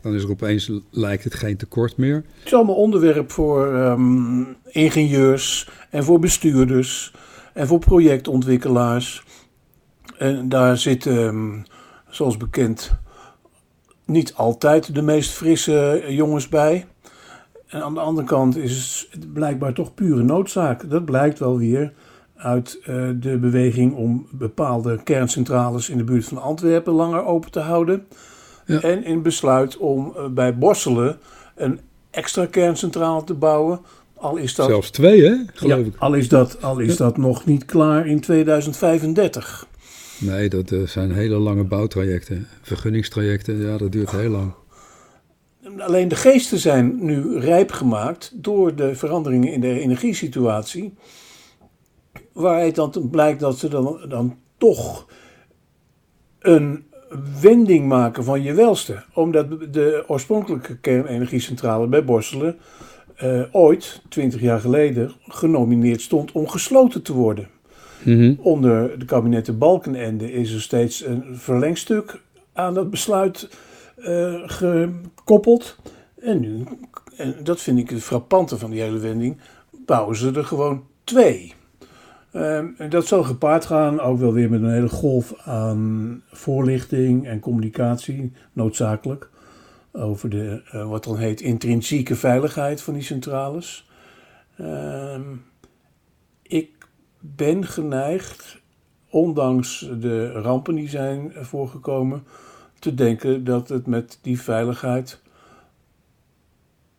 Dan 0.00 0.14
is 0.14 0.22
er 0.22 0.30
opeens, 0.30 0.70
lijkt 0.90 1.24
het 1.24 1.34
geen 1.34 1.56
tekort 1.56 1.96
meer. 1.96 2.14
Het 2.14 2.46
is 2.46 2.54
allemaal 2.54 2.74
onderwerp 2.74 3.30
voor 3.30 3.74
ehm, 3.74 4.42
ingenieurs 4.64 5.68
en 5.90 6.04
voor 6.04 6.18
bestuurders 6.18 7.12
en 7.54 7.66
voor 7.66 7.78
projectontwikkelaars. 7.78 9.24
En 10.18 10.48
daar 10.48 10.76
zitten, 10.76 11.26
ehm, 11.26 11.62
zoals 12.08 12.36
bekend, 12.36 12.92
niet 14.04 14.34
altijd 14.34 14.94
de 14.94 15.02
meest 15.02 15.30
frisse 15.30 16.04
jongens 16.08 16.48
bij. 16.48 16.86
En 17.66 17.82
aan 17.82 17.94
de 17.94 18.00
andere 18.00 18.26
kant 18.26 18.56
is 18.56 19.08
het 19.10 19.32
blijkbaar 19.32 19.72
toch 19.72 19.94
pure 19.94 20.22
noodzaak. 20.22 20.90
Dat 20.90 21.04
blijkt 21.04 21.38
wel 21.38 21.58
weer 21.58 21.92
uit 22.36 22.78
eh, 22.84 23.08
de 23.14 23.38
beweging 23.38 23.94
om 23.94 24.26
bepaalde 24.30 25.02
kerncentrales 25.02 25.88
in 25.88 25.96
de 25.96 26.04
buurt 26.04 26.24
van 26.24 26.42
Antwerpen 26.42 26.92
langer 26.92 27.24
open 27.24 27.50
te 27.50 27.60
houden. 27.60 28.06
Ja. 28.66 28.80
En 28.80 29.04
in 29.04 29.22
besluit 29.22 29.76
om 29.76 30.12
eh, 30.16 30.26
bij 30.26 30.58
Borselen 30.58 31.18
een 31.54 31.80
extra 32.10 32.46
kerncentrale 32.46 33.24
te 33.24 33.34
bouwen. 33.34 33.80
Al 34.14 34.36
is 34.36 34.54
dat, 34.54 34.66
Zelfs 34.66 34.90
twee, 34.90 35.22
hè? 35.22 35.36
Geloof 35.54 35.78
ja, 35.78 35.84
ik. 35.84 35.96
al 35.98 36.14
is 36.14 36.28
dat, 36.28 36.62
al 36.62 36.78
is 36.78 36.96
dat 36.96 37.16
nog 37.16 37.44
niet 37.44 37.64
klaar 37.64 38.06
in 38.06 38.20
2035. 38.20 39.66
Nee, 40.18 40.48
dat 40.48 40.70
eh, 40.70 40.82
zijn 40.82 41.12
hele 41.12 41.36
lange 41.38 41.64
bouwtrajecten. 41.64 42.46
Vergunningstrajecten, 42.62 43.60
ja, 43.60 43.76
dat 43.76 43.92
duurt 43.92 44.10
heel 44.10 44.30
lang. 44.30 44.52
Alleen 45.78 46.08
de 46.08 46.16
geesten 46.16 46.58
zijn 46.58 47.04
nu 47.04 47.38
rijp 47.38 47.72
gemaakt 47.72 48.32
door 48.34 48.74
de 48.74 48.94
veranderingen 48.94 49.52
in 49.52 49.60
de 49.60 49.80
energiesituatie. 49.80 50.94
Waaruit 52.36 52.74
dan 52.74 53.08
blijkt 53.10 53.40
dat 53.40 53.58
ze 53.58 53.68
dan, 53.68 54.00
dan 54.08 54.36
toch 54.56 55.06
een 56.38 56.84
wending 57.40 57.86
maken 57.88 58.24
van 58.24 58.42
je 58.42 58.52
welste. 58.52 59.02
Omdat 59.14 59.72
de 59.72 60.04
oorspronkelijke 60.06 60.78
kernenergiecentrale 60.78 61.86
bij 61.86 62.04
Borselen 62.04 62.56
eh, 63.16 63.42
ooit, 63.52 64.02
20 64.08 64.40
jaar 64.40 64.60
geleden, 64.60 65.12
genomineerd 65.26 66.00
stond 66.00 66.32
om 66.32 66.48
gesloten 66.48 67.02
te 67.02 67.12
worden. 67.12 67.48
Mhm. 68.02 68.34
Onder 68.38 68.98
de 68.98 69.04
kabinetten 69.04 69.58
Balkenende 69.58 70.32
is 70.32 70.52
er 70.52 70.60
steeds 70.60 71.04
een 71.04 71.24
verlengstuk 71.32 72.20
aan 72.52 72.74
dat 72.74 72.90
besluit 72.90 73.48
eh, 73.96 74.42
gekoppeld. 74.46 75.76
En 76.20 76.40
nu, 76.40 76.64
en 77.16 77.34
dat 77.42 77.60
vind 77.60 77.78
ik 77.78 77.90
het 77.90 78.02
frappante 78.02 78.58
van 78.58 78.70
die 78.70 78.80
hele 78.80 78.98
wending, 78.98 79.36
bouwen 79.86 80.16
ze 80.16 80.32
er 80.32 80.44
gewoon 80.44 80.84
twee. 81.04 81.55
Ehm, 82.32 82.88
dat 82.88 83.06
zal 83.06 83.22
gepaard 83.22 83.64
gaan, 83.66 84.00
ook 84.00 84.18
wel 84.18 84.32
weer 84.32 84.50
met 84.50 84.62
een 84.62 84.72
hele 84.72 84.88
golf 84.88 85.34
aan 85.44 86.22
voorlichting 86.30 87.26
en 87.26 87.40
communicatie, 87.40 88.32
noodzakelijk. 88.52 89.30
over 89.92 90.28
de, 90.28 90.62
eh, 90.70 90.88
wat 90.88 91.04
dan 91.04 91.18
heet 91.18 91.40
intrinsieke 91.40 92.16
veiligheid 92.16 92.82
van 92.82 92.94
die 92.94 93.02
centrales. 93.02 93.88
Ehm, 94.56 95.22
ik 96.42 96.88
ben 97.20 97.64
geneigd, 97.66 98.60
ondanks 99.10 99.90
de 100.00 100.32
rampen 100.32 100.74
die 100.74 100.88
zijn 100.88 101.32
voorgekomen, 101.34 102.24
te 102.78 102.94
denken 102.94 103.44
dat 103.44 103.68
het 103.68 103.86
met 103.86 104.18
die 104.22 104.40
veiligheid, 104.40 105.20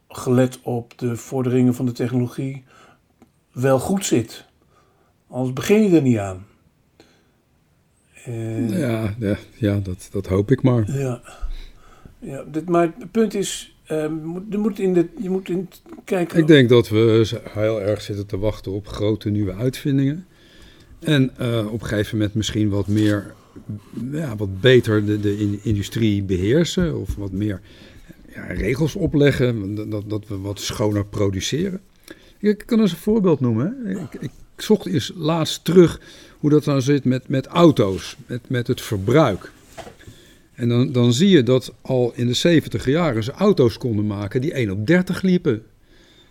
gelet 0.07 0.59
op 0.61 0.97
de 0.97 1.15
vorderingen 1.15 1.73
van 1.73 1.85
de 1.85 1.91
technologie, 1.91 2.65
wel 3.51 3.79
goed 3.79 4.05
zit. 4.05 4.46
Anders 5.29 5.53
begin 5.53 5.83
je 5.83 5.95
er 5.95 6.01
niet 6.01 6.17
aan. 6.17 6.45
Uh, 8.27 8.79
ja, 8.79 9.15
ja, 9.19 9.37
ja 9.53 9.79
dat, 9.79 10.07
dat 10.11 10.27
hoop 10.27 10.51
ik 10.51 10.61
maar. 10.61 10.91
Ja. 10.91 11.21
ja 12.19 12.43
dit, 12.51 12.69
maar 12.69 12.93
het 12.97 13.11
punt 13.11 13.33
is, 13.33 13.77
uh, 13.91 14.03
je 14.49 14.57
moet 14.57 14.79
in 14.79 14.93
de, 14.93 15.07
je 15.21 15.29
moet 15.29 15.49
in 15.49 15.69
kijken... 16.03 16.39
Ik 16.39 16.47
denk 16.47 16.69
dat 16.69 16.89
we 16.89 17.27
heel 17.49 17.81
erg 17.81 18.01
zitten 18.01 18.25
te 18.25 18.37
wachten 18.37 18.71
op 18.71 18.87
grote 18.87 19.29
nieuwe 19.29 19.53
uitvindingen. 19.53 20.25
En 20.99 21.31
uh, 21.41 21.73
op 21.73 21.81
een 21.81 21.87
gegeven 21.87 22.17
moment 22.17 22.35
misschien 22.35 22.69
wat 22.69 22.87
meer, 22.87 23.33
ja, 24.11 24.35
wat 24.35 24.61
beter 24.61 25.05
de, 25.05 25.19
de 25.19 25.59
industrie 25.63 26.23
beheersen. 26.23 26.99
Of 26.99 27.15
wat 27.15 27.31
meer 27.31 27.61
ja, 28.33 28.45
regels 28.45 28.95
opleggen, 28.95 29.75
dat, 29.89 30.09
dat 30.09 30.27
we 30.27 30.37
wat 30.37 30.59
schoner 30.59 31.05
produceren. 31.05 31.81
Ik 32.39 32.63
kan 32.65 32.79
eens 32.79 32.91
een 32.91 32.97
voorbeeld 32.97 33.39
noemen. 33.39 33.85
Ik, 33.85 34.21
ik, 34.21 34.31
zocht 34.57 34.85
eens 34.85 35.11
laatst 35.15 35.63
terug 35.63 35.99
hoe 36.39 36.49
dat 36.49 36.65
nou 36.65 36.81
zit 36.81 37.03
met, 37.03 37.27
met 37.27 37.45
auto's, 37.45 38.15
met, 38.25 38.49
met 38.49 38.67
het 38.67 38.81
verbruik. 38.81 39.51
En 40.53 40.69
dan, 40.69 40.91
dan 40.91 41.13
zie 41.13 41.29
je 41.29 41.43
dat 41.43 41.73
al 41.81 42.11
in 42.15 42.27
de 42.27 42.33
70 42.33 42.85
jaren 42.85 43.23
ze 43.23 43.31
auto's 43.31 43.77
konden 43.77 44.07
maken 44.07 44.41
die 44.41 44.53
1 44.53 44.69
op 44.69 44.87
30 44.87 45.21
liepen. 45.21 45.63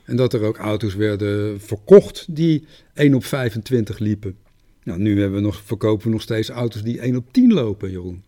En 0.04 0.16
dat 0.16 0.32
er 0.32 0.42
ook 0.42 0.56
auto's 0.56 0.94
werden 0.94 1.60
verkocht 1.60 2.26
die 2.28 2.64
1 2.94 3.14
op 3.14 3.24
25 3.24 3.98
liepen. 3.98 4.36
Nou, 4.82 4.98
nu 4.98 5.20
hebben 5.20 5.38
we 5.38 5.44
nog, 5.44 5.62
verkopen 5.64 6.06
we 6.06 6.12
nog 6.12 6.22
steeds 6.22 6.48
auto's 6.48 6.82
die 6.82 7.00
1 7.00 7.16
op 7.16 7.32
10 7.32 7.52
lopen, 7.52 7.90
Jeroen. 7.90 8.22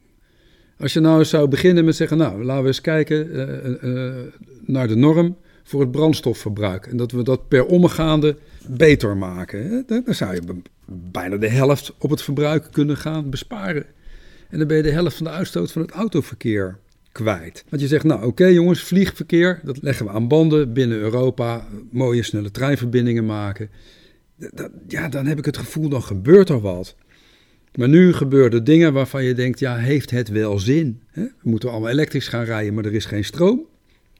Als 0.78 0.92
je 0.92 1.00
nou 1.00 1.24
zou 1.24 1.48
beginnen 1.48 1.84
met 1.84 1.96
zeggen, 1.96 2.16
nou, 2.16 2.44
laten 2.44 2.62
we 2.62 2.68
eens 2.68 2.80
kijken 2.80 3.36
uh, 3.36 3.92
uh, 3.94 4.14
naar 4.60 4.88
de 4.88 4.96
norm 4.96 5.36
voor 5.62 5.80
het 5.80 5.90
brandstofverbruik. 5.90 6.86
En 6.86 6.96
dat 6.96 7.12
we 7.12 7.22
dat 7.22 7.48
per 7.48 7.66
omgaande 7.66 8.36
beter 8.66 9.16
maken. 9.16 9.84
Dan 9.86 10.14
zou 10.14 10.34
je 10.34 10.42
bijna 10.86 11.36
de 11.36 11.48
helft 11.48 11.94
op 11.98 12.10
het 12.10 12.22
verbruik 12.22 12.68
kunnen 12.70 12.96
gaan 12.96 13.30
besparen. 13.30 13.86
En 14.50 14.58
dan 14.58 14.66
ben 14.66 14.76
je 14.76 14.82
de 14.82 14.90
helft 14.90 15.16
van 15.16 15.26
de 15.26 15.32
uitstoot 15.32 15.72
van 15.72 15.82
het 15.82 15.90
autoverkeer 15.90 16.78
kwijt. 17.12 17.64
Want 17.68 17.82
je 17.82 17.88
zegt, 17.88 18.04
nou 18.04 18.26
oké 18.26 18.46
jongens, 18.46 18.82
vliegverkeer, 18.82 19.60
dat 19.64 19.82
leggen 19.82 20.06
we 20.06 20.12
aan 20.12 20.28
banden 20.28 20.72
binnen 20.72 20.98
Europa. 20.98 21.66
Mooie 21.90 22.22
snelle 22.22 22.50
treinverbindingen 22.50 23.26
maken. 23.26 23.70
Ja, 24.88 25.08
dan 25.08 25.26
heb 25.26 25.38
ik 25.38 25.44
het 25.44 25.56
gevoel, 25.56 25.88
dan 25.88 26.02
gebeurt 26.02 26.48
er 26.48 26.60
wat. 26.60 26.96
Maar 27.74 27.88
nu 27.88 28.12
gebeuren 28.12 28.64
dingen 28.64 28.92
waarvan 28.92 29.24
je 29.24 29.34
denkt, 29.34 29.58
ja, 29.58 29.76
heeft 29.76 30.10
het 30.10 30.28
wel 30.28 30.58
zin? 30.58 31.00
We 31.12 31.30
moeten 31.42 31.70
allemaal 31.70 31.90
elektrisch 31.90 32.28
gaan 32.28 32.44
rijden, 32.44 32.74
maar 32.74 32.84
er 32.84 32.94
is 32.94 33.04
geen 33.04 33.24
stroom. 33.24 33.66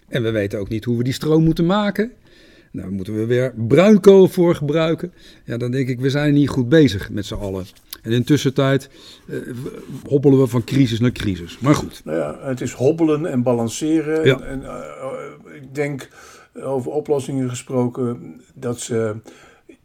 En 0.09 0.23
we 0.23 0.30
weten 0.30 0.59
ook 0.59 0.68
niet 0.68 0.85
hoe 0.85 0.97
we 0.97 1.04
die 1.04 1.12
stroom 1.12 1.45
moeten 1.45 1.66
maken. 1.66 2.12
Nou, 2.72 2.90
moeten 2.90 3.14
we 3.14 3.26
weer 3.26 3.54
bruinkool 3.56 4.28
voor 4.28 4.54
gebruiken. 4.54 5.12
Ja, 5.44 5.56
dan 5.56 5.70
denk 5.70 5.88
ik, 5.88 6.00
we 6.00 6.10
zijn 6.10 6.34
niet 6.34 6.48
goed 6.48 6.68
bezig 6.68 7.10
met 7.10 7.26
z'n 7.26 7.34
allen. 7.34 7.66
En 8.02 8.12
in 8.12 8.25
tussentijd 8.25 8.90
uh, 9.26 9.38
hobbelen 10.04 10.38
we 10.38 10.46
van 10.46 10.64
crisis 10.64 11.00
naar 11.00 11.12
crisis. 11.12 11.58
Maar 11.58 11.75
goed. 11.75 12.00
Nou 12.04 12.18
ja, 12.18 12.38
het 12.48 12.60
is 12.60 12.72
hobbelen 12.72 13.26
en 13.26 13.42
balanceren. 13.42 14.25
Ja. 14.25 14.40
En, 14.40 14.60
uh, 14.62 15.54
ik 15.54 15.75
denk, 15.75 16.08
over 16.54 16.90
oplossingen 16.90 17.48
gesproken, 17.48 18.40
dat 18.54 18.80
ze 18.80 19.16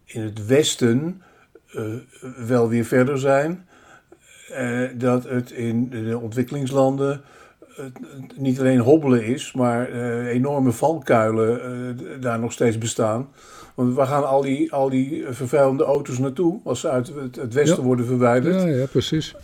in 0.04 0.20
het 0.20 0.46
Westen 0.46 1.22
uh, 1.76 1.82
wel 2.46 2.68
weer 2.68 2.84
verder 2.84 3.18
zijn. 3.18 3.66
dat 4.94 5.24
het 5.24 5.50
in 5.50 5.88
de 5.90 6.18
ontwikkelingslanden 6.18 7.22
niet 8.36 8.58
alleen 8.58 8.78
hobbelen 8.78 9.24
is, 9.24 9.52
maar 9.52 9.90
uh, 9.90 10.26
enorme 10.26 10.72
valkuilen 10.72 11.60
uh, 11.96 12.04
daar 12.20 12.38
nog 12.38 12.52
steeds 12.52 12.78
bestaan. 12.78 13.28
Want 13.74 13.94
waar 13.94 14.06
gaan 14.06 14.28
al 14.28 14.42
die, 14.42 14.72
al 14.72 14.90
die 14.90 15.24
vervuilende 15.30 15.84
auto's 15.84 16.18
naartoe 16.18 16.60
als 16.64 16.80
ze 16.80 16.88
uit 16.88 17.12
het, 17.32 17.54
westen 17.54 17.82
worden 17.82 18.06
verwijderd? 18.06 18.62
Ja, 18.62 18.68
ja 18.68 18.86
precies. 18.86 19.34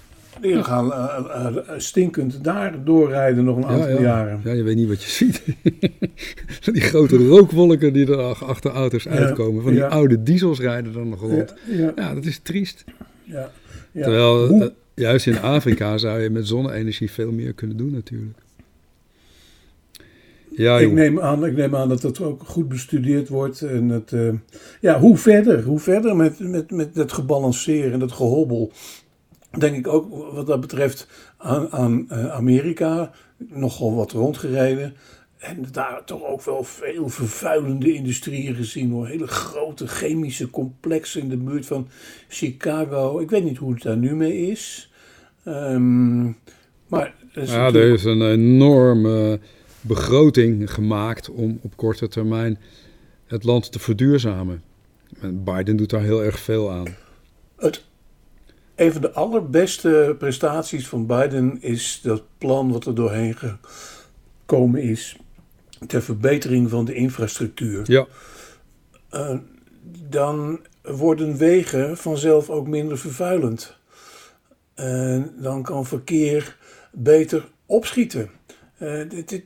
Die 0.40 0.64
gaan 0.64 0.86
uh, 0.86 1.56
stinkend 1.76 2.44
daar 2.44 2.84
doorrijden 2.84 3.44
nog 3.44 3.56
een 3.56 3.66
aantal 3.66 3.88
ja, 3.88 3.94
ja. 3.94 4.00
jaren. 4.00 4.40
Ja, 4.44 4.52
je 4.52 4.62
weet 4.62 4.76
niet 4.76 4.88
wat 4.88 5.02
je 5.02 5.10
ziet. 5.10 5.42
die 6.72 6.80
grote 6.80 7.16
rookwolken 7.16 7.92
die 7.92 8.06
er 8.06 8.22
achter 8.22 8.70
auto's 8.70 9.08
uitkomen. 9.08 9.62
Van 9.62 9.72
die 9.72 9.84
oude 9.84 10.22
diesels 10.22 10.60
rijden 10.60 10.92
dan 10.92 11.08
nog 11.08 11.20
rond. 11.20 11.54
Ja, 11.96 12.14
dat 12.14 12.24
is 12.24 12.38
triest. 12.38 12.84
Ja. 13.24 13.50
Terwijl... 13.92 14.46
Hoe 14.46 14.72
juist 15.00 15.26
in 15.26 15.38
Afrika 15.38 15.98
zou 15.98 16.20
je 16.20 16.30
met 16.30 16.46
zonne-energie 16.46 17.10
veel 17.10 17.32
meer 17.32 17.52
kunnen 17.52 17.76
doen 17.76 17.90
natuurlijk. 17.90 18.38
Ja, 20.50 20.78
ik, 20.78 20.92
neem 20.92 21.20
aan, 21.20 21.44
ik 21.44 21.56
neem 21.56 21.76
aan 21.76 21.88
dat 21.88 22.00
dat 22.00 22.20
ook 22.20 22.42
goed 22.44 22.68
bestudeerd 22.68 23.28
wordt. 23.28 23.60
En 23.62 23.88
het, 23.88 24.12
uh, 24.12 24.32
ja, 24.80 25.00
hoe 25.00 25.16
verder? 25.16 25.62
Hoe 25.62 25.78
verder 25.78 26.16
met, 26.16 26.38
met, 26.38 26.70
met 26.70 26.94
dat 26.94 27.12
gebalanceren 27.12 27.92
en 27.92 27.98
dat 27.98 28.12
gehobbel? 28.12 28.72
Denk 29.58 29.76
ik 29.76 29.88
ook 29.88 30.32
wat 30.34 30.46
dat 30.46 30.60
betreft 30.60 31.06
aan, 31.36 31.70
aan 31.72 32.06
uh, 32.12 32.30
Amerika. 32.30 33.12
Nogal 33.36 33.94
wat 33.94 34.12
rondgereden. 34.12 34.94
En 35.38 35.64
daar 35.72 36.02
toch 36.04 36.24
ook 36.24 36.42
wel 36.42 36.64
veel 36.64 37.08
vervuilende 37.08 37.92
industrieën 37.92 38.54
gezien 38.54 38.90
hoor. 38.90 39.06
Hele 39.06 39.26
grote 39.26 39.86
chemische 39.86 40.50
complexen 40.50 41.20
in 41.20 41.28
de 41.28 41.36
buurt 41.36 41.66
van 41.66 41.88
Chicago. 42.28 43.18
Ik 43.18 43.30
weet 43.30 43.44
niet 43.44 43.58
hoe 43.58 43.72
het 43.72 43.82
daar 43.82 43.96
nu 43.96 44.14
mee 44.14 44.50
is. 44.50 44.89
Um, 45.50 46.36
maar 46.86 47.14
ja, 47.32 47.66
er 47.66 47.92
is 47.92 48.04
een 48.04 48.22
enorme 48.22 49.40
begroting 49.80 50.72
gemaakt 50.72 51.30
om 51.30 51.58
op 51.62 51.76
korte 51.76 52.08
termijn 52.08 52.58
het 53.26 53.44
land 53.44 53.72
te 53.72 53.78
verduurzamen. 53.78 54.62
En 55.20 55.44
Biden 55.44 55.76
doet 55.76 55.90
daar 55.90 56.02
heel 56.02 56.24
erg 56.24 56.38
veel 56.38 56.70
aan. 56.70 56.96
Het, 57.56 57.84
een 58.74 58.92
van 58.92 59.00
de 59.00 59.12
allerbeste 59.12 60.16
prestaties 60.18 60.88
van 60.88 61.06
Biden 61.06 61.58
is 61.62 62.00
dat 62.02 62.22
plan 62.38 62.72
wat 62.72 62.86
er 62.86 62.94
doorheen 62.94 63.36
gekomen 63.36 64.82
is 64.82 65.16
ter 65.86 66.02
verbetering 66.02 66.70
van 66.70 66.84
de 66.84 66.94
infrastructuur. 66.94 67.82
Ja. 67.84 68.06
Uh, 69.12 69.38
dan 70.08 70.60
worden 70.82 71.36
wegen 71.36 71.96
vanzelf 71.96 72.50
ook 72.50 72.66
minder 72.66 72.98
vervuilend. 72.98 73.78
En 74.80 75.32
dan 75.38 75.62
kan 75.62 75.86
verkeer 75.86 76.56
beter 76.92 77.48
opschieten. 77.66 78.30
Dit, 79.08 79.28
dit, 79.28 79.44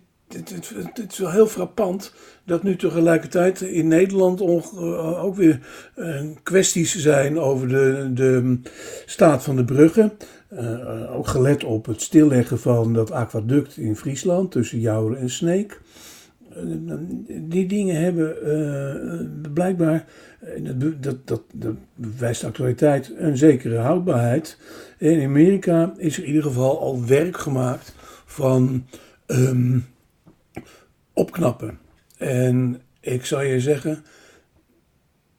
dit, 0.95 1.13
is 1.13 1.19
wel 1.19 1.31
heel 1.31 1.47
frappant 1.47 2.15
dat 2.45 2.63
nu 2.63 2.77
tegelijkertijd 2.77 3.61
in 3.61 3.89
Nederland 3.89 4.41
uh, 4.41 5.25
ook 5.25 5.37
weer 5.37 5.61
uh, 5.97 6.21
kwesties 6.43 6.99
zijn 6.99 7.39
over 7.39 7.69
de, 7.69 8.11
de 8.15 8.59
staat 9.07 9.43
van 9.43 9.57
de 9.57 9.65
bruggen. 9.65 10.13
ook 11.13 11.27
gelet 11.27 11.65
op 11.65 11.87
het 11.87 12.03
stilleggen 12.03 12.59
van 12.59 12.93
dat 12.93 13.11
aquaduct 13.11 13.77
in 13.77 13.97
Friesland 13.97 14.51
tussen 14.51 14.81
Jouren 14.81 15.19
en 15.19 15.31
Sneek. 15.31 15.81
die 17.27 17.67
dingen 17.67 18.01
hebben 18.01 18.37
blijkbaar 19.53 20.07
dat, 21.01 21.03
dat, 21.27 21.43
dat, 21.53 21.77
bewijst 21.95 22.41
de 22.41 22.47
actualiteit 22.47 23.13
een 23.17 23.37
zekere 23.37 23.77
houdbaarheid. 23.77 24.59
In 25.05 25.25
Amerika 25.25 25.95
is 25.97 26.17
er 26.17 26.23
in 26.23 26.29
ieder 26.29 26.43
geval 26.43 26.81
al 26.81 27.07
werk 27.07 27.37
gemaakt 27.37 27.95
van 28.25 28.87
um, 29.27 29.87
opknappen. 31.13 31.79
En 32.17 32.81
ik 33.01 33.25
zou 33.25 33.45
je 33.45 33.61
zeggen, 33.61 34.05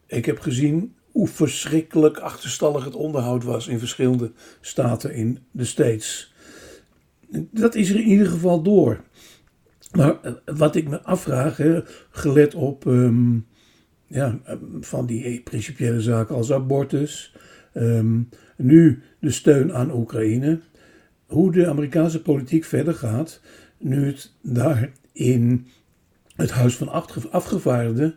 ik 0.07 0.25
heb 0.25 0.39
gezien 0.39 0.95
hoe 1.11 1.27
verschrikkelijk 1.27 2.17
achterstallig 2.17 2.83
het 2.85 2.95
onderhoud 2.95 3.43
was 3.43 3.67
in 3.67 3.79
verschillende 3.79 4.31
staten 4.61 5.13
in 5.13 5.39
de 5.51 5.65
States. 5.65 6.33
Dat 7.51 7.75
is 7.75 7.89
er 7.89 7.95
in 7.95 8.07
ieder 8.07 8.27
geval 8.27 8.61
door. 8.61 9.03
Maar 9.91 10.21
eh, 10.21 10.33
wat 10.45 10.75
ik 10.75 10.89
me 10.89 11.01
afvraag, 11.01 11.59
gelet 12.09 12.55
op 12.55 12.85
um, 12.85 13.45
ja, 14.07 14.39
van 14.79 15.05
die 15.05 15.41
principiële 15.41 16.01
zaken 16.01 16.35
als 16.35 16.51
abortus. 16.51 17.35
Um, 17.73 18.29
nu 18.55 19.01
de 19.19 19.31
steun 19.31 19.73
aan 19.73 19.91
Oekraïne. 19.91 20.59
Hoe 21.25 21.51
de 21.51 21.67
Amerikaanse 21.67 22.21
politiek 22.21 22.63
verder 22.63 22.93
gaat. 22.93 23.41
Nu 23.77 24.05
het 24.05 24.31
daar 24.41 24.91
in 25.11 25.67
het 26.35 26.51
Huis 26.51 26.75
van 26.75 26.89
Afgevaardigden 27.31 28.15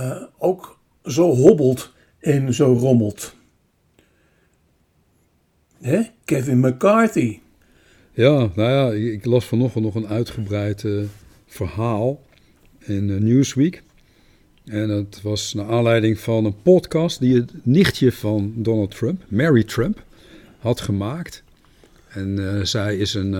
uh, 0.00 0.22
ook 0.38 0.80
zo 1.04 1.34
hobbelt 1.34 1.92
en 2.18 2.54
zo 2.54 2.72
rommelt. 2.72 3.36
Hè? 5.80 6.02
Kevin 6.24 6.60
McCarthy. 6.60 7.38
Ja, 8.12 8.50
nou 8.54 8.70
ja, 8.70 9.10
ik 9.10 9.24
las 9.24 9.44
vanochtend 9.44 9.84
nog 9.84 9.94
een 9.94 10.06
uitgebreid 10.06 10.82
uh, 10.82 11.04
verhaal 11.46 12.20
in 12.78 13.08
uh, 13.08 13.20
Newsweek. 13.20 13.82
En 14.64 14.88
dat 14.88 15.20
was 15.22 15.54
naar 15.54 15.68
aanleiding 15.68 16.18
van 16.18 16.44
een 16.44 16.62
podcast 16.62 17.20
die 17.20 17.34
het 17.34 17.52
nichtje 17.62 18.12
van 18.12 18.52
Donald 18.56 18.96
Trump, 18.96 19.22
Mary 19.28 19.64
Trump, 19.64 20.02
had 20.58 20.80
gemaakt. 20.80 21.42
En 22.08 22.28
uh, 22.28 22.62
zij 22.62 22.96
is 22.96 23.14
een, 23.14 23.30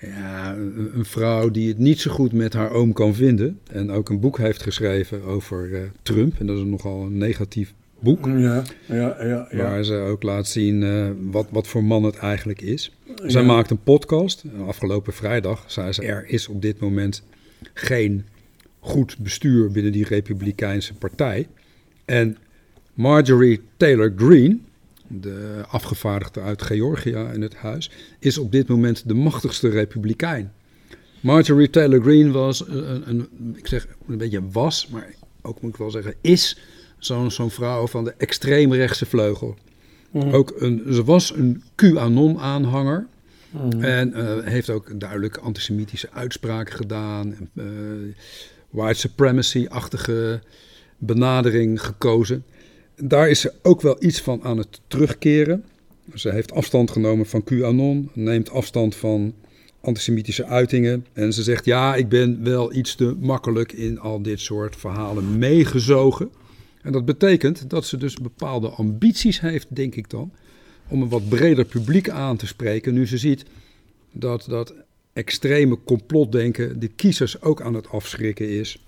ja, 0.00 0.54
een 0.94 1.04
vrouw 1.04 1.50
die 1.50 1.68
het 1.68 1.78
niet 1.78 2.00
zo 2.00 2.10
goed 2.10 2.32
met 2.32 2.52
haar 2.52 2.70
oom 2.70 2.92
kan 2.92 3.14
vinden. 3.14 3.58
En 3.70 3.90
ook 3.90 4.08
een 4.08 4.20
boek 4.20 4.38
heeft 4.38 4.62
geschreven 4.62 5.22
over 5.22 5.90
Trump. 6.02 6.40
En 6.40 6.46
dat 6.46 6.56
is 6.56 6.64
nogal 6.64 7.02
een 7.02 7.18
negatief 7.18 7.74
boek. 8.00 8.26
Ja, 8.26 8.62
ja, 8.86 9.24
ja, 9.24 9.48
ja. 9.50 9.62
Waar 9.62 9.84
ze 9.84 9.94
ook 9.94 10.22
laat 10.22 10.46
zien 10.46 10.82
uh, 10.82 11.10
wat, 11.30 11.46
wat 11.50 11.68
voor 11.68 11.84
man 11.84 12.02
het 12.02 12.16
eigenlijk 12.16 12.60
is. 12.60 12.96
Zij 13.26 13.42
maakt 13.42 13.70
een 13.70 13.82
podcast. 13.82 14.44
Afgelopen 14.66 15.12
vrijdag 15.12 15.64
zei 15.66 15.92
ze: 15.92 16.02
Er 16.02 16.26
is 16.26 16.48
op 16.48 16.62
dit 16.62 16.80
moment 16.80 17.22
geen 17.74 18.24
goed 18.88 19.18
bestuur 19.18 19.70
binnen 19.70 19.92
die 19.92 20.04
Republikeinse 20.04 20.94
partij. 20.94 21.48
En 22.04 22.36
Marjorie 22.94 23.60
Taylor 23.76 24.12
Greene, 24.16 24.58
de 25.06 25.64
afgevaardigde 25.68 26.40
uit 26.40 26.62
Georgia 26.62 27.30
in 27.30 27.42
het 27.42 27.54
huis, 27.54 27.90
is 28.18 28.38
op 28.38 28.52
dit 28.52 28.68
moment 28.68 29.08
de 29.08 29.14
machtigste 29.14 29.68
Republikein. 29.68 30.52
Marjorie 31.20 31.70
Taylor 31.70 32.00
Greene 32.00 32.30
was 32.30 32.68
een, 32.68 33.08
een, 33.08 33.28
ik 33.56 33.66
zeg 33.66 33.86
een 34.08 34.18
beetje 34.18 34.48
was, 34.50 34.88
maar 34.88 35.14
ook 35.42 35.60
moet 35.60 35.70
ik 35.70 35.76
wel 35.76 35.90
zeggen, 35.90 36.14
is 36.20 36.58
zo'n 36.98 37.30
zo'n 37.30 37.50
vrouw 37.50 37.86
van 37.86 38.04
de 38.04 38.14
extreemrechtse 38.16 39.06
vleugel. 39.06 39.56
Mm. 40.10 40.32
Ook 40.32 40.54
een, 40.56 40.82
ze 40.92 41.04
was 41.04 41.34
een 41.34 41.62
QAnon-aanhanger. 41.74 43.06
Mm. 43.50 43.82
En 43.82 44.12
uh, 44.16 44.44
heeft 44.44 44.70
ook 44.70 45.00
duidelijk 45.00 45.36
antisemitische 45.36 46.10
uitspraken 46.12 46.74
gedaan. 46.76 47.36
Uh, 47.54 47.64
white 48.70 48.98
supremacy-achtige 48.98 50.40
benadering 50.98 51.82
gekozen. 51.82 52.44
Daar 52.96 53.28
is 53.28 53.40
ze 53.40 53.52
ook 53.62 53.80
wel 53.80 53.96
iets 54.04 54.20
van 54.20 54.42
aan 54.42 54.58
het 54.58 54.80
terugkeren. 54.86 55.64
Ze 56.14 56.30
heeft 56.32 56.52
afstand 56.52 56.90
genomen 56.90 57.26
van 57.26 57.44
QAnon, 57.44 58.10
neemt 58.14 58.50
afstand 58.50 58.96
van 58.96 59.34
antisemitische 59.80 60.46
uitingen. 60.46 61.06
En 61.12 61.32
ze 61.32 61.42
zegt: 61.42 61.64
Ja, 61.64 61.94
ik 61.94 62.08
ben 62.08 62.44
wel 62.44 62.74
iets 62.74 62.94
te 62.94 63.16
makkelijk 63.20 63.72
in 63.72 64.00
al 64.00 64.22
dit 64.22 64.40
soort 64.40 64.76
verhalen 64.76 65.38
meegezogen. 65.38 66.30
En 66.82 66.92
dat 66.92 67.04
betekent 67.04 67.70
dat 67.70 67.86
ze 67.86 67.96
dus 67.96 68.14
bepaalde 68.14 68.68
ambities 68.68 69.40
heeft, 69.40 69.66
denk 69.68 69.94
ik 69.94 70.10
dan, 70.10 70.32
om 70.88 71.02
een 71.02 71.08
wat 71.08 71.28
breder 71.28 71.64
publiek 71.64 72.08
aan 72.08 72.36
te 72.36 72.46
spreken. 72.46 72.94
Nu 72.94 73.06
ze 73.06 73.18
ziet 73.18 73.44
dat 74.12 74.46
dat 74.48 74.74
extreme 75.12 75.78
complotdenken 75.84 76.80
de 76.80 76.88
kiezers 76.88 77.42
ook 77.42 77.60
aan 77.60 77.74
het 77.74 77.88
afschrikken 77.88 78.48
is. 78.48 78.84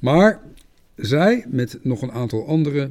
Maar 0.00 0.42
zij, 0.96 1.44
met 1.48 1.78
nog 1.82 2.02
een 2.02 2.12
aantal 2.12 2.46
andere 2.46 2.90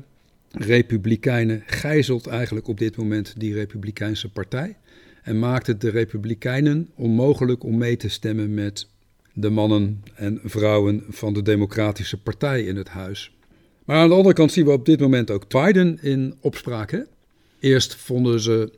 republikeinen, 0.51 1.63
gijzelt 1.65 2.27
eigenlijk 2.27 2.67
op 2.67 2.77
dit 2.77 2.97
moment 2.97 3.33
die 3.37 3.53
Republikeinse 3.53 4.29
partij. 4.29 4.75
En 5.23 5.39
maakt 5.39 5.67
het 5.67 5.81
de 5.81 5.89
Republikeinen 5.89 6.89
onmogelijk 6.95 7.63
om 7.63 7.77
mee 7.77 7.97
te 7.97 8.09
stemmen 8.09 8.53
met 8.53 8.87
de 9.33 9.49
mannen 9.49 10.03
en 10.15 10.39
vrouwen 10.43 11.03
van 11.09 11.33
de 11.33 11.41
Democratische 11.41 12.21
Partij 12.21 12.63
in 12.63 12.75
het 12.75 12.87
huis. 12.87 13.35
Maar 13.85 13.97
aan 13.97 14.09
de 14.09 14.15
andere 14.15 14.35
kant 14.35 14.51
zien 14.51 14.65
we 14.65 14.71
op 14.71 14.85
dit 14.85 14.99
moment 14.99 15.31
ook 15.31 15.49
Biden 15.49 15.97
in 16.01 16.35
opspraak. 16.41 17.05
Eerst 17.59 17.95
vonden 17.95 18.39
ze 18.39 18.71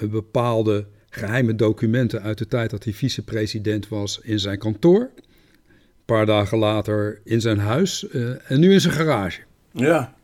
bepaalde 0.00 0.86
geheime 1.18 1.54
documenten 1.54 2.22
uit 2.22 2.38
de 2.38 2.46
tijd 2.46 2.70
dat 2.70 2.84
hij 2.84 2.92
vicepresident 2.92 3.88
was 3.88 4.20
in 4.22 4.38
zijn 4.38 4.58
kantoor. 4.58 5.00
Een 5.00 6.04
paar 6.04 6.26
dagen 6.26 6.58
later 6.58 7.20
in 7.24 7.40
zijn 7.40 7.58
huis 7.58 8.06
uh, 8.12 8.50
en 8.50 8.60
nu 8.60 8.72
in 8.72 8.80
zijn 8.80 8.94
garage. 8.94 9.40
Ja. 9.72 10.14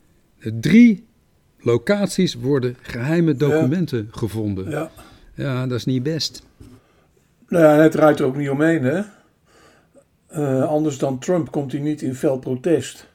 Drie 0.61 1.05
locaties 1.61 2.35
worden 2.35 2.77
geheime 2.81 3.35
documenten 3.37 3.99
ja. 4.13 4.19
gevonden. 4.19 4.71
Ja. 4.71 4.91
ja, 5.35 5.67
dat 5.67 5.79
is 5.79 5.85
niet 5.85 6.03
best. 6.03 6.43
Nou 7.49 7.83
ja, 7.83 7.89
draait 7.89 8.19
er 8.19 8.27
ook 8.27 8.37
niet 8.37 8.51
omheen, 8.51 8.83
hè? 8.83 9.03
Uh, 10.37 10.65
anders 10.65 10.99
dan 10.99 11.19
Trump 11.19 11.51
komt 11.51 11.73
hij 11.73 11.81
niet 11.81 12.03
in 12.03 12.15
fel 12.15 12.39
protest. 12.39 13.07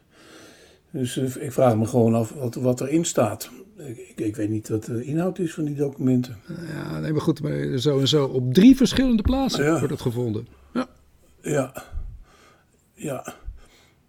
Dus 0.91 1.17
uh, 1.17 1.35
ik 1.35 1.51
vraag 1.51 1.75
me 1.75 1.85
gewoon 1.85 2.15
af 2.15 2.33
wat, 2.33 2.55
wat 2.55 2.81
erin 2.81 3.05
staat. 3.05 3.49
Ik, 3.87 4.13
ik, 4.15 4.35
weet 4.35 4.49
niet 4.49 4.69
wat 4.69 4.85
de 4.85 5.03
inhoud 5.03 5.39
is 5.39 5.53
van 5.53 5.65
die 5.65 5.75
documenten. 5.75 6.37
Ja, 6.73 6.99
nee, 6.99 7.11
maar 7.11 7.21
goed, 7.21 7.41
maar 7.41 7.77
zo 7.77 7.99
en 7.99 8.07
zo. 8.07 8.25
Op 8.25 8.53
drie 8.53 8.75
verschillende 8.75 9.21
plaatsen 9.21 9.63
ja. 9.63 9.77
wordt 9.77 9.89
het 9.89 10.01
gevonden. 10.01 10.47
Ja. 10.73 10.87
Ja. 11.41 11.73
Ja. 12.93 13.35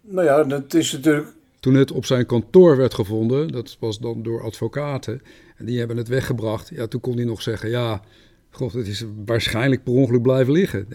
Nou 0.01 0.25
ja, 0.25 0.43
dat 0.43 0.73
is 0.73 0.91
natuurlijk... 0.91 1.27
Toen 1.59 1.73
het 1.73 1.91
op 1.91 2.05
zijn 2.05 2.25
kantoor 2.25 2.77
werd 2.77 2.93
gevonden, 2.93 3.51
dat 3.51 3.77
was 3.79 3.99
dan 3.99 4.23
door 4.23 4.43
advocaten, 4.43 5.21
en 5.57 5.65
die 5.65 5.79
hebben 5.79 5.97
het 5.97 6.07
weggebracht. 6.07 6.69
Ja, 6.69 6.87
toen 6.87 7.01
kon 7.01 7.15
hij 7.15 7.25
nog 7.25 7.41
zeggen, 7.41 7.69
ja, 7.69 8.01
god, 8.49 8.73
het 8.73 8.87
is 8.87 9.05
waarschijnlijk 9.25 9.83
per 9.83 9.93
ongeluk 9.93 10.21
blijven 10.21 10.53
liggen. 10.53 10.87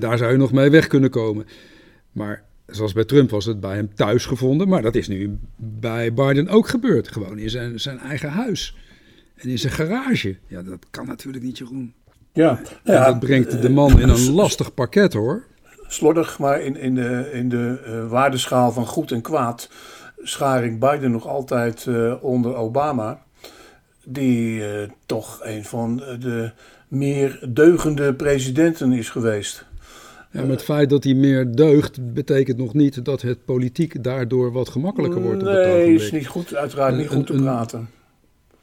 Daar 0.00 0.18
zou 0.18 0.32
je 0.32 0.38
nog 0.38 0.52
mee 0.52 0.70
weg 0.70 0.86
kunnen 0.86 1.10
komen. 1.10 1.46
Maar 2.12 2.44
zoals 2.66 2.92
bij 2.92 3.04
Trump 3.04 3.30
was 3.30 3.44
het 3.44 3.60
bij 3.60 3.74
hem 3.74 3.94
thuis 3.94 4.26
gevonden, 4.26 4.68
maar 4.68 4.82
dat 4.82 4.94
is 4.94 5.08
nu 5.08 5.38
bij 5.56 6.14
Biden 6.14 6.48
ook 6.48 6.68
gebeurd. 6.68 7.08
Gewoon 7.08 7.38
in 7.38 7.50
zijn, 7.50 7.80
zijn 7.80 7.98
eigen 7.98 8.28
huis 8.28 8.76
en 9.34 9.48
in 9.48 9.58
zijn 9.58 9.72
garage. 9.72 10.36
Ja, 10.46 10.62
dat 10.62 10.86
kan 10.90 11.06
natuurlijk 11.06 11.44
niet, 11.44 11.58
Jeroen. 11.58 11.94
Ja, 12.32 12.60
ja 12.84 13.04
dat 13.04 13.18
brengt 13.18 13.62
de 13.62 13.70
man 13.70 14.00
in 14.00 14.08
een 14.08 14.30
lastig 14.30 14.74
pakket 14.74 15.12
hoor. 15.12 15.44
Slordig, 15.86 16.38
maar 16.38 16.60
in, 16.60 16.76
in 16.76 16.94
de, 16.94 17.30
in 17.32 17.48
de 17.48 17.82
uh, 17.86 18.10
waardeschaal 18.10 18.72
van 18.72 18.86
goed 18.86 19.10
en 19.10 19.20
kwaad 19.20 19.70
schaar 20.22 20.64
ik 20.64 20.80
Biden 20.80 21.10
nog 21.10 21.26
altijd 21.26 21.86
uh, 21.86 22.14
onder 22.20 22.54
Obama. 22.54 23.22
Die 24.04 24.58
uh, 24.58 24.88
toch 25.06 25.40
een 25.42 25.64
van 25.64 25.96
de 25.96 26.52
meer 26.88 27.48
deugende 27.48 28.14
presidenten 28.14 28.92
is 28.92 29.10
geweest. 29.10 29.64
Maar 30.34 30.48
het 30.48 30.62
feit 30.62 30.90
dat 30.90 31.04
hij 31.04 31.14
meer 31.14 31.54
deugt, 31.54 32.14
betekent 32.14 32.56
nog 32.56 32.74
niet 32.74 33.04
dat 33.04 33.22
het 33.22 33.44
politiek 33.44 34.04
daardoor 34.04 34.52
wat 34.52 34.68
gemakkelijker 34.68 35.22
wordt. 35.22 35.42
Nee, 35.42 35.94
is 35.94 36.12
niet 36.12 36.26
goed, 36.26 36.54
uiteraard 36.54 36.96
niet 36.96 37.08
goed 37.08 37.26
te 37.26 37.32
praten. 37.32 37.88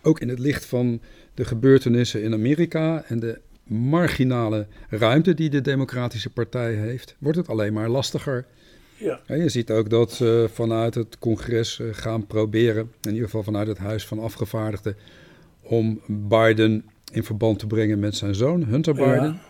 Ook 0.01 0.19
in 0.19 0.29
het 0.29 0.39
licht 0.39 0.65
van 0.65 1.01
de 1.33 1.45
gebeurtenissen 1.45 2.23
in 2.23 2.33
Amerika 2.33 3.03
en 3.07 3.19
de 3.19 3.39
marginale 3.63 4.67
ruimte 4.89 5.33
die 5.33 5.49
de 5.49 5.61
Democratische 5.61 6.29
Partij 6.29 6.73
heeft, 6.73 7.15
wordt 7.19 7.37
het 7.37 7.47
alleen 7.47 7.73
maar 7.73 7.89
lastiger. 7.89 8.45
Ja. 8.97 9.19
Ja, 9.27 9.35
je 9.35 9.49
ziet 9.49 9.71
ook 9.71 9.89
dat 9.89 10.11
ze 10.11 10.49
vanuit 10.53 10.95
het 10.95 11.19
congres 11.19 11.79
uh, 11.79 11.87
gaan 11.91 12.27
proberen, 12.27 12.91
in 13.01 13.09
ieder 13.09 13.25
geval 13.25 13.43
vanuit 13.43 13.67
het 13.67 13.77
Huis 13.77 14.07
van 14.07 14.19
Afgevaardigden, 14.19 14.95
om 15.61 16.01
Biden 16.07 16.85
in 17.11 17.23
verband 17.23 17.59
te 17.59 17.67
brengen 17.67 17.99
met 17.99 18.15
zijn 18.15 18.35
zoon, 18.35 18.63
Hunter 18.63 18.93
Biden. 18.93 19.23
Ja 19.23 19.49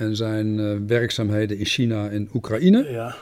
en 0.00 0.16
zijn 0.16 0.58
uh, 0.58 0.76
werkzaamheden 0.86 1.58
in 1.58 1.64
China 1.64 2.08
en 2.08 2.28
Oekraïne. 2.34 2.90
Ja. 2.90 3.14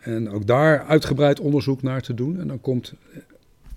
En 0.00 0.30
ook 0.30 0.46
daar 0.46 0.84
uitgebreid 0.88 1.40
onderzoek 1.40 1.82
naar 1.82 2.00
te 2.00 2.14
doen. 2.14 2.40
En 2.40 2.48
dan 2.48 2.60
komt 2.60 2.94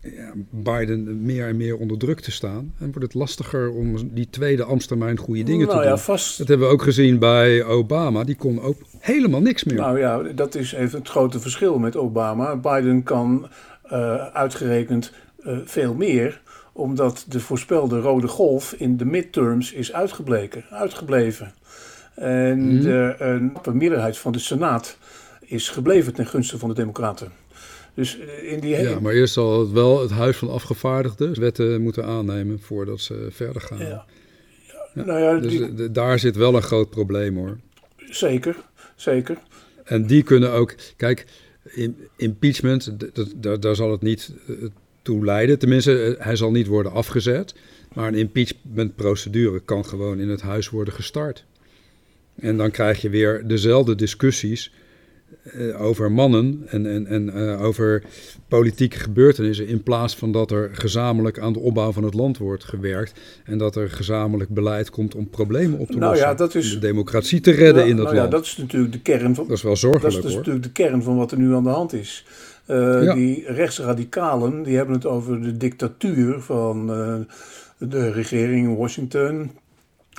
ja, 0.02 0.32
Biden 0.50 1.22
meer 1.22 1.48
en 1.48 1.58
meer 1.58 1.78
onder 1.78 1.98
druk 1.98 2.20
te 2.20 2.32
staan. 2.32 2.74
En 2.80 2.86
wordt 2.86 3.02
het 3.02 3.14
lastiger 3.14 3.72
om 3.72 4.14
die 4.14 4.30
tweede 4.30 4.64
Amstermijn 4.64 5.18
goede 5.18 5.44
dingen 5.44 5.68
nou, 5.68 5.80
te 5.80 5.84
ja, 5.84 5.90
doen. 5.90 6.00
Vast... 6.00 6.38
Dat 6.38 6.48
hebben 6.48 6.68
we 6.68 6.74
ook 6.74 6.84
gezien 6.84 7.20
bij 7.20 7.64
Obama. 7.64 8.24
Die 8.24 8.36
kon 8.36 8.62
ook 8.62 8.78
helemaal 9.00 9.42
niks 9.42 9.64
meer. 9.64 9.78
Nou 9.78 10.00
ja, 10.00 10.24
dat 10.24 10.56
is 10.56 10.74
even 10.74 11.00
het 11.00 11.10
grote 11.10 11.40
verschil 11.40 11.80
met 11.80 11.96
Obama. 11.96 12.56
Biden 12.56 13.04
kan 13.04 13.48
uh, 13.92 14.26
uitgerekend 14.26 15.12
uh, 15.46 15.58
veel 15.64 15.94
meer 15.94 16.42
omdat 16.78 17.26
de 17.28 17.40
voorspelde 17.40 18.00
rode 18.00 18.28
golf 18.28 18.74
in 18.74 18.98
de 18.98 19.06
midterms 19.06 19.74
is 19.74 19.94
uitgebleken, 19.94 20.66
uitgebleven. 20.70 21.54
En 22.18 22.60
mm. 22.60 22.82
de, 22.82 23.16
een 23.64 23.78
meerderheid 23.78 24.18
van 24.18 24.32
de 24.32 24.40
Senaat 24.40 24.98
is 25.42 25.70
gebleven 25.70 26.14
ten 26.14 26.28
gunste 26.28 26.58
van 26.58 26.70
de 26.70 26.76
Democraten. 26.76 27.32
Dus 27.94 28.18
in 28.42 28.60
die 28.60 28.82
Ja, 28.82 29.00
maar 29.00 29.14
eerst 29.14 29.34
zal 29.34 29.60
het 29.60 29.72
wel 29.72 30.02
het 30.02 30.12
Huis 30.12 30.38
van 30.38 30.50
Afgevaardigden 30.50 31.40
wetten 31.40 31.82
moeten 31.82 32.06
aannemen 32.06 32.60
voordat 32.60 33.00
ze 33.00 33.28
verder 33.32 33.62
gaan. 33.62 33.78
Ja. 33.78 34.06
Ja, 34.94 35.06
nou 35.06 35.20
ja, 35.20 35.40
dus 35.40 35.52
die... 35.52 35.74
de, 35.74 35.92
daar 35.92 36.20
zit 36.20 36.36
wel 36.36 36.56
een 36.56 36.62
groot 36.62 36.90
probleem 36.90 37.36
hoor. 37.36 37.58
Zeker, 38.10 38.56
zeker. 38.96 39.38
En 39.84 40.08
die 40.08 40.24
kunnen 40.24 40.52
ook, 40.52 40.76
kijk, 40.96 41.26
in, 41.64 41.98
impeachment, 42.16 42.96
daar, 43.36 43.60
daar 43.60 43.76
zal 43.76 43.92
het 43.92 44.02
niet 44.02 44.34
toe 45.02 45.26
leiden. 45.26 45.60
Tenminste, 45.60 46.16
hij 46.20 46.36
zal 46.36 46.52
niet 46.52 46.68
worden 46.68 46.92
afgezet. 46.92 47.56
Maar 47.94 48.08
een 48.08 48.16
impeachmentprocedure 48.16 49.60
kan 49.60 49.86
gewoon 49.86 50.20
in 50.20 50.30
het 50.30 50.42
huis 50.42 50.70
worden 50.70 50.94
gestart. 50.94 51.46
En 52.40 52.58
dan 52.58 52.72
krijg 52.72 53.02
je 53.02 53.10
weer 53.10 53.48
dezelfde 53.48 53.96
discussies 53.96 54.74
eh, 55.44 55.82
over 55.82 56.12
mannen 56.12 56.64
en, 56.68 56.86
en, 56.86 57.08
en 57.08 57.30
eh, 57.34 57.62
over 57.62 58.04
politieke 58.48 59.00
gebeurtenissen. 59.00 59.68
In 59.68 59.84
plaats 59.84 60.16
van 60.16 60.32
dat 60.32 60.52
er 60.52 60.70
gezamenlijk 60.74 61.40
aan 61.40 61.54
de 61.54 61.60
opbouw 61.60 61.92
van 61.92 62.04
het 62.04 62.14
land 62.14 62.38
wordt 62.38 62.64
gewerkt. 62.64 63.20
En 63.46 63.58
dat 63.58 63.76
er 63.76 63.90
gezamenlijk 63.90 64.50
beleid 64.50 64.90
komt 64.90 65.16
om 65.16 65.30
problemen 65.30 65.80
op 65.80 65.88
te 65.88 65.98
Nou 65.98 66.10
lossen. 66.12 66.28
ja, 66.28 66.34
dat 66.34 66.56
is- 66.56 66.72
de 66.74 66.80
democratie 66.80 67.40
te 67.40 67.52
redden 67.52 67.88
in 67.88 67.96
dat 67.96 68.06
nou 68.06 68.16
land. 68.18 68.32
Ja, 68.32 68.38
dat 68.38 68.46
is 68.46 68.58
natuurlijk 68.58 68.94
de 68.94 69.02
kern 69.02 69.36
van, 69.36 69.48
Dat 69.48 69.58
is 69.58 69.64
wel 69.64 69.72
dat 69.72 69.80
zorgelijk 69.82 70.16
is 70.16 70.22
dus 70.22 70.26
hoor. 70.32 70.38
natuurlijk 70.40 70.66
de 70.66 70.72
kern 70.84 71.04
van 71.04 71.18
wat 71.18 71.32
er 71.32 71.38
nu 71.38 71.54
aan 71.54 71.64
de 71.64 71.70
hand 71.70 71.94
is. 71.94 72.26
Eh, 72.66 73.04
Ja. 73.04 73.14
Die 73.14 73.44
rechtsradicalen 73.52 74.64
die 74.64 74.76
hebben 74.76 74.96
het 74.96 75.06
over 75.06 75.42
de 75.42 75.58
dictatuur 75.58 76.40
van 76.42 76.88
de 77.78 78.12
regering 78.12 78.68
in 78.68 78.76
Washington. 78.76 79.52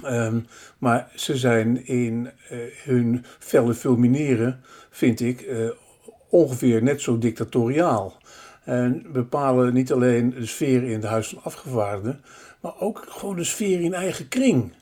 Ehm, 0.04 0.40
maar 0.78 1.10
ze 1.14 1.36
zijn 1.36 1.86
in 1.86 2.30
eh, 2.48 2.58
hun 2.84 3.24
felle 3.38 3.74
fulmineren, 3.74 4.60
vind 4.90 5.20
ik, 5.20 5.40
eh, 5.40 5.68
ongeveer 6.28 6.82
net 6.82 7.00
zo 7.00 7.18
dictatoriaal. 7.18 8.16
En 8.64 9.06
bepalen 9.12 9.74
niet 9.74 9.92
alleen 9.92 10.30
de 10.30 10.46
sfeer 10.46 10.82
in 10.82 10.92
het 10.92 11.04
Huis 11.04 11.28
van 11.28 11.42
Afgevaardigden, 11.42 12.20
maar 12.60 12.80
ook 12.80 13.04
gewoon 13.08 13.36
de 13.36 13.44
sfeer 13.44 13.80
in 13.80 13.94
eigen 13.94 14.28
kring. 14.28 14.72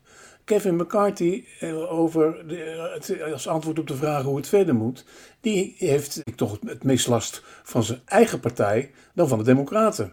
Kevin 0.45 0.77
McCarthy 0.77 1.45
eh, 1.61 1.93
over 1.93 2.49
de, 2.49 3.31
als 3.33 3.49
antwoord 3.49 3.79
op 3.79 3.87
de 3.87 3.97
vraag 3.97 4.23
hoe 4.23 4.37
het 4.37 4.49
verder 4.49 4.75
moet, 4.75 5.05
die 5.41 5.75
heeft 5.79 6.23
toch 6.37 6.59
het 6.67 6.85
meest 6.85 7.07
last 7.07 7.43
van 7.63 7.83
zijn 7.83 8.01
eigen 8.05 8.41
partij 8.41 8.91
dan 9.15 9.29
van 9.29 9.39
de 9.39 9.45
Democraten. 9.45 10.13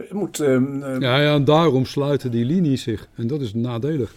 Het 0.00 0.12
moet, 0.12 0.40
ehm, 0.40 0.82
eh, 0.82 1.00
Ja, 1.00 1.20
ja, 1.20 1.34
en 1.34 1.44
daarom 1.44 1.84
sluiten 1.86 2.30
die 2.30 2.44
linies 2.44 2.82
zich. 2.82 3.08
En 3.14 3.26
dat 3.26 3.40
is 3.40 3.54
nadelig. 3.54 4.14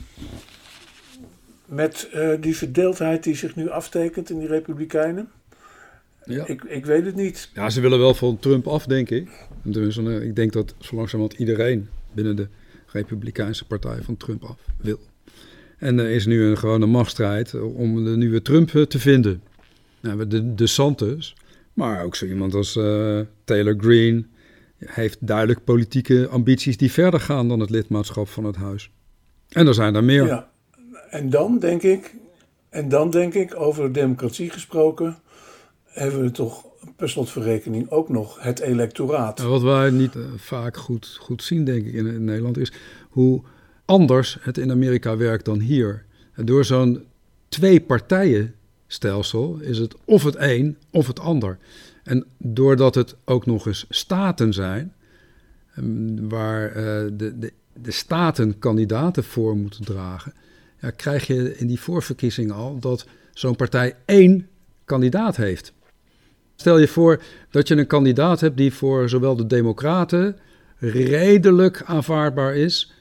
Met 1.66 2.10
eh, 2.12 2.30
die 2.40 2.58
verdeeldheid 2.58 3.24
die 3.24 3.36
zich 3.36 3.56
nu 3.56 3.70
aftekent 3.70 4.30
in 4.30 4.40
die 4.40 4.48
Republikeinen, 4.48 5.30
Ja. 6.26 6.48
ik, 6.48 6.64
ik 6.64 6.86
weet 6.86 7.06
het 7.06 7.16
niet. 7.16 7.50
ja, 7.54 7.70
ze 7.70 7.82
willen 7.82 8.00
wel 8.00 8.14
van 8.14 8.40
Trump 8.40 8.68
af, 8.68 8.86
denk 8.86 9.10
ik. 9.10 9.30
Dus, 9.64 9.98
eh, 9.98 10.22
ik 10.22 10.36
denk 10.36 10.54
dat 10.54 10.76
zo 10.80 10.96
langzamerhand 10.96 11.40
iedereen 11.40 11.88
binnen 12.14 12.36
de 12.36 12.48
Republikeinse 12.88 13.66
partij 13.66 13.98
van 14.02 14.18
Trump 14.18 14.44
af 14.44 14.60
wil. 14.82 15.00
En 15.78 16.00
er 16.00 16.10
is 16.10 16.26
nu 16.26 16.44
een 16.44 16.58
gewone 16.58 16.86
machtsstrijd 16.86 17.54
om 17.62 18.04
de 18.06 18.18
nieuwe 18.18 18.42
Trump 18.42 18.76
eh, 18.76 18.82
te 18.82 19.00
vinden. 19.00 19.42
Nou, 20.00 20.28
de, 20.28 20.56
de 20.56 20.68
Santos, 20.68 21.36
maar 21.74 22.04
ook 22.04 22.16
zo 22.16 22.26
iemand 22.26 22.54
als 22.54 22.76
eh, 22.76 23.20
Taylor 23.44 23.76
Heeft 24.88 25.28
duidelijk 25.28 25.64
politieke 25.64 26.28
ambities 26.28 26.78
die 26.78 26.92
verder 26.92 27.20
gaan 27.20 27.48
dan 27.48 27.60
het 27.60 27.70
lidmaatschap 27.70 28.28
van 28.28 28.44
het 28.44 28.56
huis. 28.56 28.92
En 29.50 29.68
er 29.68 29.74
zijn 29.74 29.96
er 29.96 30.04
meer. 30.04 30.26
Ja. 30.26 30.52
En 31.10 31.30
dan 31.30 31.60
denk 31.60 31.82
ik, 31.82 32.16
en 32.70 32.90
dan 32.90 33.10
denk 33.10 33.34
ik, 33.34 33.56
over 33.56 33.92
democratie 33.92 34.50
gesproken, 34.50 35.18
hebben 35.84 36.22
we 36.22 36.32
toch 36.32 36.66
per 36.96 37.10
slotverrekening 37.10 37.90
ook 37.90 38.10
nog 38.10 38.42
het 38.42 38.60
electoraat. 38.60 39.38
Nou, 39.38 39.50
Wat 39.50 39.62
wij 39.62 39.90
niet 39.90 40.16
eh, 40.16 40.22
vaak 40.38 40.78
goed, 40.78 41.18
goed 41.20 41.44
zien, 41.44 41.64
denk 41.64 41.86
ik, 41.86 41.94
in, 41.94 42.08
in 42.08 42.24
Nederland, 42.24 42.58
is 42.58 42.72
hoe 43.10 43.42
anders 43.86 44.38
het 44.42 44.58
in 44.58 44.72
Amerika 44.72 45.18
werkt 45.18 45.46
dan 45.46 45.60
hier. 45.60 46.06
En 46.34 46.46
door 46.46 46.66
zo'n 46.66 47.06
twee-partijen-stelsel 49.00 49.58
is 49.60 49.78
het 49.78 49.96
of 50.06 50.24
het 50.24 50.36
een 50.38 50.78
of 50.92 51.08
het 51.08 51.20
ander. 51.20 51.58
En 52.04 52.26
doordat 52.38 52.96
het 52.96 53.16
ook 53.26 53.46
nog 53.46 53.68
eens 53.68 53.86
staten 53.90 54.54
zijn, 54.54 54.94
em, 55.76 56.30
waar 56.30 56.68
eh, 56.68 56.84
de, 57.14 57.38
de, 57.40 57.54
de 57.74 57.92
staten 57.92 58.60
kandidaten 58.60 59.24
voor 59.24 59.58
moeten 59.58 59.86
dragen, 59.86 60.34
ja, 60.82 60.90
krijg 60.90 61.28
je 61.28 61.58
in 61.58 61.68
die 61.68 61.80
voorverkiezing 61.80 62.52
al 62.52 62.80
dat 62.80 63.08
zo'n 63.34 63.56
partij 63.56 63.96
één 64.06 64.48
kandidaat 64.86 65.36
heeft. 65.36 65.74
Stel 66.56 66.78
je 66.78 66.88
voor 66.88 67.22
dat 67.50 67.68
je 67.68 67.76
een 67.76 67.88
kandidaat 67.88 68.40
hebt 68.40 68.58
die 68.58 68.74
voor 68.74 69.10
zowel 69.10 69.36
de 69.36 69.48
Democraten 69.48 70.38
redelijk 70.78 71.84
aanvaardbaar 71.86 72.56
is, 72.56 72.94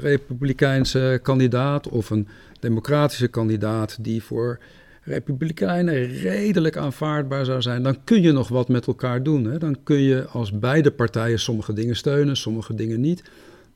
Republikeinse 0.00 1.20
kandidaat 1.22 1.88
of 1.88 2.10
een 2.10 2.28
Democratische 2.60 3.28
kandidaat 3.28 4.04
die 4.04 4.22
voor 4.22 4.58
Republikeinen 5.04 6.06
redelijk 6.06 6.76
aanvaardbaar 6.76 7.44
zou 7.44 7.62
zijn, 7.62 7.82
dan 7.82 8.04
kun 8.04 8.22
je 8.22 8.32
nog 8.32 8.48
wat 8.48 8.68
met 8.68 8.86
elkaar 8.86 9.22
doen. 9.22 9.44
Hè? 9.44 9.58
Dan 9.58 9.76
kun 9.82 10.00
je 10.00 10.26
als 10.26 10.58
beide 10.58 10.90
partijen 10.90 11.38
sommige 11.38 11.72
dingen 11.72 11.96
steunen, 11.96 12.36
sommige 12.36 12.74
dingen 12.74 13.00
niet. 13.00 13.22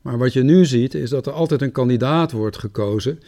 Maar 0.01 0.17
wat 0.17 0.33
je 0.33 0.43
nu 0.43 0.65
ziet 0.65 0.93
is 0.93 1.09
dat 1.09 1.25
er 1.25 1.33
altijd 1.33 1.61
een 1.61 1.71
kandidaat 1.71 2.31
wordt 2.31 2.57
gekozen 2.57 3.19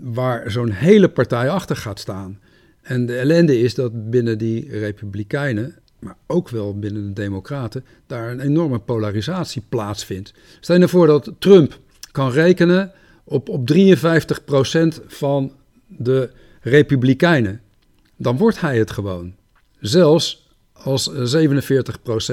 waar 0.00 0.50
zo'n 0.50 0.70
hele 0.70 1.08
partij 1.08 1.50
achter 1.50 1.76
gaat 1.76 1.98
staan. 1.98 2.38
En 2.82 3.06
de 3.06 3.16
ellende 3.16 3.60
is 3.60 3.74
dat 3.74 4.10
binnen 4.10 4.38
die 4.38 4.68
Republikeinen, 4.70 5.76
maar 5.98 6.16
ook 6.26 6.48
wel 6.48 6.78
binnen 6.78 7.06
de 7.06 7.12
Democraten, 7.12 7.84
daar 8.06 8.30
een 8.30 8.40
enorme 8.40 8.78
polarisatie 8.78 9.62
plaatsvindt. 9.68 10.34
Stel 10.60 10.74
je 10.74 10.80
nou 10.80 10.92
voor 10.92 11.06
dat 11.06 11.32
Trump 11.38 11.78
kan 12.12 12.30
rekenen 12.30 12.92
op, 13.24 13.48
op 13.48 13.72
53% 13.72 15.04
van 15.06 15.52
de 15.86 16.30
Republikeinen. 16.70 17.60
Dan 18.16 18.36
wordt 18.36 18.60
hij 18.60 18.78
het 18.78 18.90
gewoon. 18.90 19.34
Zelfs 19.80 20.44
als 20.72 21.12
eh, 21.12 21.46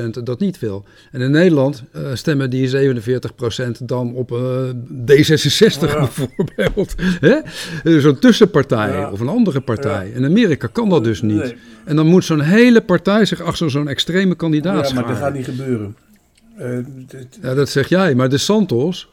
47% 0.07 0.23
dat 0.23 0.39
niet 0.39 0.59
wil. 0.59 0.85
En 1.11 1.21
in 1.21 1.31
Nederland 1.31 1.83
eh, 1.91 2.01
stemmen 2.13 2.49
die 2.49 2.69
47% 2.69 3.83
dan 3.83 4.13
op 4.13 4.31
eh, 4.31 4.69
D66 5.05 5.79
Ja. 5.79 5.99
bijvoorbeeld. 5.99 6.95
Hè? 7.19 7.35
Eh, 7.83 7.97
Zo'n 7.99 8.19
tussenpartij 8.19 8.91
Ja. 8.91 9.11
of 9.11 9.19
een 9.19 9.27
andere 9.27 9.61
partij. 9.61 10.09
In 10.09 10.25
Amerika 10.25 10.67
kan 10.67 10.89
dat 10.89 11.03
dus 11.03 11.21
niet. 11.21 11.37
Nee. 11.37 11.55
En 11.85 11.95
dan 11.95 12.07
moet 12.07 12.25
zo'n 12.25 12.41
hele 12.41 12.81
partij 12.81 13.25
zich 13.25 13.41
achter 13.41 13.71
zo'n 13.71 13.87
extreme 13.87 14.35
kandidaat 14.35 14.87
Ja, 14.87 14.93
maar 14.93 15.03
dat 15.03 15.15
scharen. 15.15 15.17
gaat 15.17 15.33
niet 15.33 15.45
gebeuren. 15.45 15.95
Eh, 16.57 16.77
dit- 17.07 17.39
Ja, 17.41 17.53
dat 17.53 17.69
zeg 17.69 17.89
jij. 17.89 18.15
Maar 18.15 18.29
de 18.29 18.37
Santos 18.37 19.09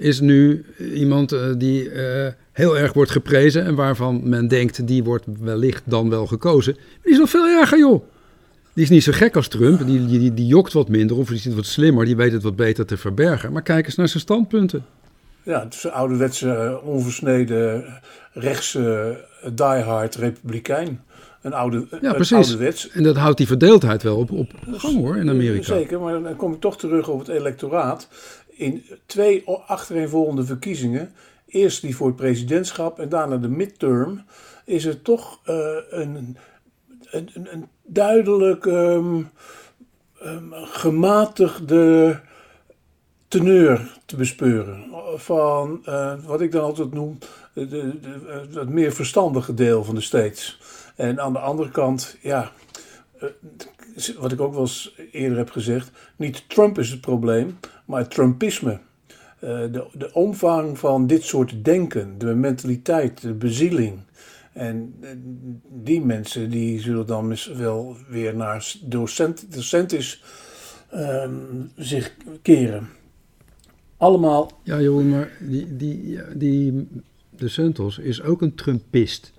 is 0.00 0.20
nu 0.20 0.64
iemand 0.94 1.32
eh, 1.32 1.40
die 1.56 1.90
eh, 1.90 2.32
heel 2.52 2.78
erg 2.78 2.92
wordt 2.92 3.10
geprezen 3.10 3.64
en 3.64 3.74
waarvan 3.74 4.20
men 4.28 4.48
denkt 4.48 4.86
die 4.86 5.04
wordt 5.04 5.24
wellicht 5.40 5.82
dan 5.84 6.10
wel 6.10 6.26
gekozen. 6.26 6.76
Die 7.02 7.12
is 7.12 7.18
nog 7.18 7.30
veel 7.30 7.46
erger, 7.46 7.78
joh. 7.78 8.02
Die 8.72 8.84
is 8.84 8.90
niet 8.90 9.02
zo 9.02 9.12
gek 9.12 9.36
als 9.36 9.48
Trump. 9.48 9.86
Die, 9.86 10.06
die, 10.06 10.34
die, 10.34 10.46
jokt 10.46 10.72
wat 10.72 10.88
minder 10.88 11.16
of 11.16 11.28
die 11.28 11.36
is 11.36 11.54
wat 11.54 11.66
slimmer. 11.66 12.04
Die 12.04 12.16
weet 12.16 12.32
het 12.32 12.42
wat 12.42 12.56
beter 12.56 12.86
te 12.86 12.96
verbergen. 12.96 13.52
Maar 13.52 13.62
kijk 13.62 13.86
eens 13.86 13.96
naar 13.96 14.08
zijn 14.08 14.22
standpunten. 14.22 14.84
ja, 15.42 15.64
het 15.64 15.74
is 15.74 15.84
een 15.84 15.90
ouderwetse, 15.90 16.80
onversneden, 16.84 17.84
rechtse, 18.32 19.16
eh, 19.42 19.50
diehard 19.54 20.14
republikein. 20.14 21.00
Een 21.42 21.52
oude, 21.52 21.86
Ja, 22.00 22.12
precies. 22.12 22.32
ouderwets. 22.36 22.90
En 22.90 23.02
dat 23.02 23.16
houdt 23.16 23.36
die 23.36 23.46
verdeeldheid 23.46 24.02
wel 24.02 24.16
op, 24.16 24.30
op 24.30 24.52
gang 24.72 24.96
hoor 24.96 25.16
in 25.16 25.28
Amerika. 25.28 25.64
Zeker, 25.64 26.00
maar 26.00 26.22
dan 26.22 26.36
kom 26.36 26.52
ik 26.52 26.60
toch 26.60 26.78
terug 26.78 27.08
op 27.08 27.18
het 27.18 27.28
electoraat. 27.28 28.08
In 28.60 28.84
twee 29.06 29.44
achtereenvolgende 29.66 30.44
verkiezingen, 30.44 31.12
eerst 31.46 31.80
die 31.80 31.96
voor 31.96 32.06
het 32.06 32.16
presidentschap 32.16 32.98
en 32.98 33.08
daarna 33.08 33.36
de 33.36 33.48
midterm, 33.48 34.24
is 34.64 34.84
er 34.84 35.02
toch 35.02 35.40
eh, 35.44 35.76
een, 35.90 36.36
een, 37.10 37.30
een, 37.34 37.68
duidelijk 37.82 38.66
ehm, 38.66 39.22
ehm, 40.20 40.52
gematigde 40.52 42.20
teneur 43.28 43.98
te 44.06 44.16
bespeuren. 44.16 44.84
Van 45.16 45.80
eh, 45.84 46.14
wat 46.24 46.40
ik 46.40 46.52
dan 46.52 46.62
altijd 46.62 46.92
noem, 46.92 47.18
de, 47.52 47.68
de, 47.68 47.92
het 48.54 48.68
meer 48.68 48.92
verstandige 48.92 49.54
deel 49.54 49.84
van 49.84 49.94
de 49.94 50.00
States. 50.00 50.60
En 50.96 51.20
aan 51.20 51.32
de 51.32 51.38
andere 51.38 51.70
kant, 51.70 52.16
ja, 52.20 52.52
eh, 53.18 53.28
wat 54.18 54.32
ik 54.32 54.40
ook 54.40 54.52
wel 54.52 54.60
eens 54.60 54.94
eerder 55.12 55.38
heb 55.38 55.50
gezegd, 55.50 55.90
niet 56.16 56.48
Trump 56.48 56.78
is 56.78 56.90
het 56.90 57.00
probleem, 57.00 57.58
maar 57.90 58.00
het 58.00 58.10
Trumpisme. 58.10 58.80
Eh, 59.40 59.48
de, 59.48 59.86
de 59.92 60.12
omvang 60.12 60.78
van 60.78 61.06
dit 61.06 61.22
soort 61.24 61.64
denken, 61.64 62.18
de 62.18 62.34
mentaliteit, 62.34 63.22
de 63.22 63.32
bezieling. 63.32 63.98
En 64.52 64.94
eh, 65.00 65.08
die 65.82 66.00
mensen 66.04 66.50
die 66.50 66.80
zullen 66.80 67.06
dan 67.06 67.28
mis- 67.28 67.46
wel 67.56 67.96
weer 68.08 68.36
naar 68.36 68.74
docent, 68.82 69.52
docentis 69.54 70.22
ehm, 70.90 71.32
zich 71.76 72.16
keren. 72.42 72.88
Allemaal, 73.96 74.50
Ja, 74.64 74.80
Jeroen, 74.80 75.08
maar 75.08 75.30
die, 75.40 75.76
die, 75.76 76.18
die 76.36 76.88
de 77.30 77.48
Santos 77.48 77.98
is 77.98 78.22
ook 78.22 78.42
een 78.42 78.54
Trumpist. 78.54 79.32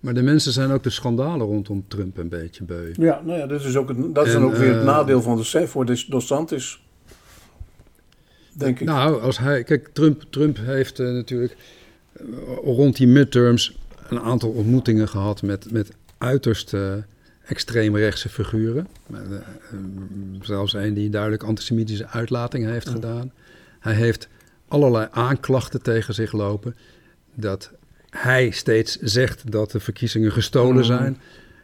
Maar 0.00 0.14
de 0.14 0.22
mensen 0.22 0.52
zijn 0.52 0.70
ook 0.70 0.82
de 0.82 0.90
schandalen 0.90 1.46
rondom 1.46 1.84
Trump 1.88 2.16
een 2.18 2.28
beetje 2.28 2.64
beu. 2.64 2.92
ja, 2.96 3.20
nou 3.24 3.38
ja, 3.38 3.46
dat 3.46 3.64
is, 3.64 3.76
ook 3.76 3.88
het, 3.88 4.14
dat 4.14 4.26
is 4.26 4.32
dan 4.32 4.44
ook 4.44 4.54
weer 4.54 4.68
het 4.68 4.78
eh, 4.78 4.84
nadeel 4.84 5.22
van 5.22 5.36
de 5.36 5.66
voor 5.66 5.84
de 5.86 6.04
Dos 6.08 6.26
Santis. 6.26 6.86
Denk 8.52 8.80
ik. 8.80 8.86
Nou, 8.86 9.20
als 9.22 9.38
hij. 9.38 9.62
Kijk, 9.64 9.88
Trump, 9.92 10.22
Trump 10.30 10.56
heeft 10.60 10.98
eh, 11.00 11.06
natuurlijk 11.06 11.56
eh, 12.12 12.24
rond 12.64 12.96
die 12.96 13.06
midterms 13.06 13.78
een 14.08 14.20
aantal 14.20 14.50
ontmoetingen 14.50 15.08
gehad 15.08 15.42
met, 15.42 15.70
met 15.72 15.90
uiterst 16.18 16.74
eh, 16.74 16.92
extreemrechtse 17.44 18.28
figuren. 18.28 18.86
Zelfs 20.40 20.72
een 20.74 20.94
die 20.94 21.10
duidelijk 21.10 21.42
antisemitische 21.42 22.06
uitlatingen 22.08 22.72
heeft 22.72 22.86
Ja. 22.86 22.92
gedaan. 22.92 23.32
Hij 23.80 23.94
heeft 23.94 24.28
allerlei 24.68 25.08
aanklachten 25.10 25.82
tegen 25.82 26.14
zich 26.14 26.32
lopen. 26.32 26.74
Dat 27.34 27.70
hij 28.10 28.50
steeds 28.50 28.98
zegt 29.00 29.50
dat 29.50 29.70
de 29.70 29.80
verkiezingen 29.80 30.32
gestolen 30.32 30.74
Mhm. 30.76 30.84
zijn. 30.84 31.18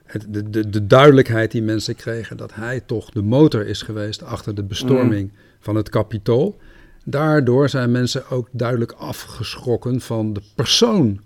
Het, 0.05 0.27
de, 0.29 0.51
de, 0.51 0.70
de 0.70 0.87
duidelijkheid 0.87 1.51
die 1.51 1.62
mensen 1.62 1.94
kregen 1.96 2.37
dat 2.37 2.55
hij 2.55 2.81
toch 2.81 3.11
de 3.11 3.22
motor 3.22 3.66
is 3.66 3.83
geweest 3.83 4.22
achter 4.22 4.55
de 4.55 4.62
bestorming 4.62 5.31
van 5.61 5.74
het 5.77 5.88
kapitool. 5.88 6.59
Daardoor 7.04 7.68
zijn 7.68 7.90
mensen 7.90 8.30
ook 8.30 8.48
duidelijk 8.50 8.92
afgeschrokken 8.92 10.00
van 10.00 10.32
de 10.32 10.40
persoon 10.54 11.20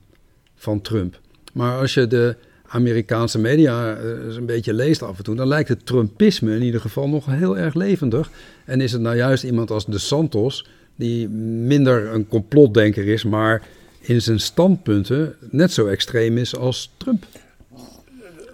van 0.54 0.80
Trump. 0.80 1.20
Maar 1.52 1.78
als 1.78 1.94
je 1.94 2.06
de 2.06 2.36
Amerikaanse 2.66 3.38
media 3.38 3.96
eh, 3.96 4.34
een 4.34 4.46
beetje 4.46 4.74
leest 4.74 5.02
af 5.02 5.18
en 5.18 5.24
toe, 5.24 5.34
dan 5.34 5.48
lijkt 5.48 5.68
het 5.68 5.86
Trumpisme 5.86 6.54
in 6.54 6.62
ieder 6.62 6.80
geval 6.80 7.08
nog 7.08 7.26
heel 7.26 7.58
erg 7.58 7.74
levendig. 7.74 8.30
En 8.64 8.80
is 8.80 8.92
het 8.92 9.00
nou 9.00 9.16
juist 9.16 9.44
iemand 9.44 9.70
als 9.70 9.86
De 9.86 9.98
Santos, 9.98 10.66
die 10.96 11.28
minder 11.28 12.12
een 12.14 12.28
complotdenker 12.28 13.08
is, 13.08 13.24
maar 13.24 13.62
in 14.00 14.22
zijn 14.22 14.40
standpunten 14.40 15.34
net 15.50 15.72
zo 15.72 15.86
extreem 15.86 16.38
is 16.38 16.56
als 16.56 16.90
Trump. 16.96 17.24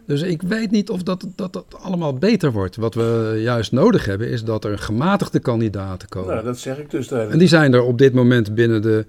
Dus 0.08 0.22
ik 0.22 0.42
weet 0.42 0.70
niet 0.70 0.90
of 0.90 1.02
dat, 1.02 1.26
dat, 1.34 1.52
dat 1.52 1.64
allemaal 1.80 2.14
beter 2.14 2.52
wordt. 2.52 2.76
Wat 2.76 2.94
we 2.94 3.38
juist 3.42 3.72
nodig 3.72 4.04
hebben, 4.04 4.28
is 4.28 4.44
dat 4.44 4.64
er 4.64 4.78
gematigde 4.78 5.38
kandidaten 5.38 6.08
komen. 6.08 6.34
Nou, 6.34 6.44
dat 6.44 6.58
zeg 6.58 6.78
ik 6.78 6.90
dus 6.90 7.08
duidelijk. 7.08 7.32
En 7.32 7.38
die 7.38 7.48
zijn 7.48 7.74
er 7.74 7.82
op 7.82 7.98
dit 7.98 8.12
moment 8.12 8.54
binnen 8.54 8.82
de 8.82 9.06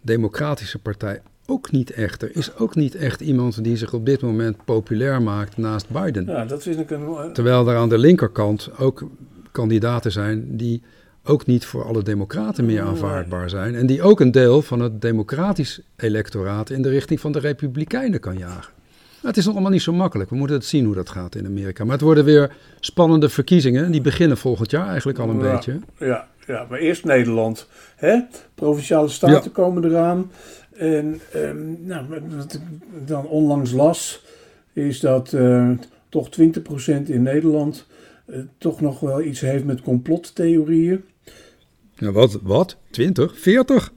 Democratische 0.00 0.78
Partij 0.78 1.20
ook 1.46 1.70
niet 1.70 1.90
echt. 1.90 2.22
Er 2.22 2.36
is 2.36 2.56
ook 2.56 2.74
niet 2.74 2.94
echt 2.94 3.20
iemand 3.20 3.64
die 3.64 3.76
zich 3.76 3.92
op 3.92 4.06
dit 4.06 4.20
moment 4.20 4.64
populair 4.64 5.22
maakt 5.22 5.56
naast 5.56 5.88
Biden. 5.88 6.26
Ja, 6.26 6.44
dat 6.44 6.62
vind 6.62 6.78
ik 6.78 6.90
een... 6.90 7.32
Terwijl 7.32 7.68
er 7.68 7.76
aan 7.76 7.88
de 7.88 7.98
linkerkant 7.98 8.70
ook 8.78 9.08
kandidaten 9.50 10.12
zijn 10.12 10.56
die 10.56 10.82
ook 11.24 11.46
niet 11.46 11.64
voor 11.64 11.84
alle 11.84 12.02
democraten 12.02 12.64
meer 12.64 12.82
aanvaardbaar 12.82 13.50
zijn. 13.50 13.74
En 13.74 13.86
die 13.86 14.02
ook 14.02 14.20
een 14.20 14.30
deel 14.30 14.62
van 14.62 14.80
het 14.80 15.00
democratisch 15.00 15.80
electoraat 15.96 16.70
in 16.70 16.82
de 16.82 16.88
richting 16.88 17.20
van 17.20 17.32
de 17.32 17.38
republikeinen 17.38 18.20
kan 18.20 18.38
jagen. 18.38 18.72
Het 19.22 19.36
is 19.36 19.44
nog 19.44 19.52
allemaal 19.54 19.72
niet 19.72 19.82
zo 19.82 19.92
makkelijk. 19.92 20.30
We 20.30 20.36
moeten 20.36 20.56
het 20.56 20.64
zien 20.64 20.84
hoe 20.84 20.94
dat 20.94 21.08
gaat 21.08 21.34
in 21.34 21.46
Amerika. 21.46 21.84
Maar 21.84 21.92
het 21.92 22.02
worden 22.02 22.24
weer 22.24 22.56
spannende 22.80 23.28
verkiezingen. 23.28 23.90
Die 23.90 24.00
beginnen 24.00 24.36
volgend 24.36 24.70
jaar 24.70 24.88
eigenlijk 24.88 25.18
al 25.18 25.28
een 25.28 25.40
Ja. 25.42 25.52
beetje. 25.52 25.78
Ja, 25.98 26.28
ja, 26.46 26.66
maar 26.70 26.78
eerst 26.78 27.04
Nederland. 27.04 27.68
Hè? 27.96 28.18
Provinciale 28.54 29.08
staten 29.08 29.42
Ja. 29.44 29.50
komen 29.52 29.84
eraan. 29.84 30.30
En 30.76 31.20
ehm, 31.32 31.86
nou, 31.86 32.06
wat 32.36 32.52
ik 32.54 32.60
dan 33.06 33.26
onlangs 33.26 33.72
las, 33.72 34.22
is 34.72 35.00
dat 35.00 35.32
eh, 35.32 35.70
toch 36.08 36.28
20% 36.30 37.08
in 37.10 37.22
Nederland 37.22 37.86
eh, 38.26 38.38
toch 38.58 38.80
nog 38.80 39.00
wel 39.00 39.22
iets 39.22 39.40
heeft 39.40 39.64
met 39.64 39.80
complottheorieën. 39.80 41.04
Ja, 41.94 42.12
wat? 42.12 42.38
Wat? 42.42 42.76
20? 42.90 43.38
40? 43.38 43.92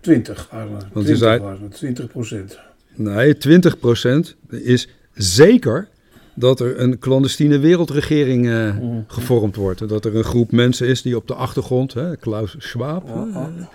20 0.00 0.48
waren 0.50 0.72
het. 0.74 0.86
Want 0.92 1.74
20 1.74 2.12
je 2.12 2.56
zei- 2.96 3.08
waren 3.08 3.28
het, 3.28 3.40
20%. 3.40 4.36
Nee, 4.48 4.60
20% 4.60 4.64
is 4.66 4.88
zeker 5.14 5.88
dat 6.34 6.60
er 6.60 6.80
een 6.80 6.98
clandestine 6.98 7.58
wereldregering 7.58 8.48
eh, 8.48 8.76
Mhm. 8.76 9.00
gevormd 9.06 9.56
wordt. 9.56 9.88
Dat 9.88 10.04
er 10.04 10.16
een 10.16 10.24
groep 10.24 10.52
mensen 10.52 10.86
is 10.86 11.02
die 11.02 11.16
op 11.16 11.26
de 11.26 11.34
achtergrond, 11.34 11.94
hè, 11.94 12.16
Klaus 12.16 12.54
Schwab, 12.58 13.06
Ja, 13.08 13.26
eh, 13.26 13.32
ja. 13.34 13.68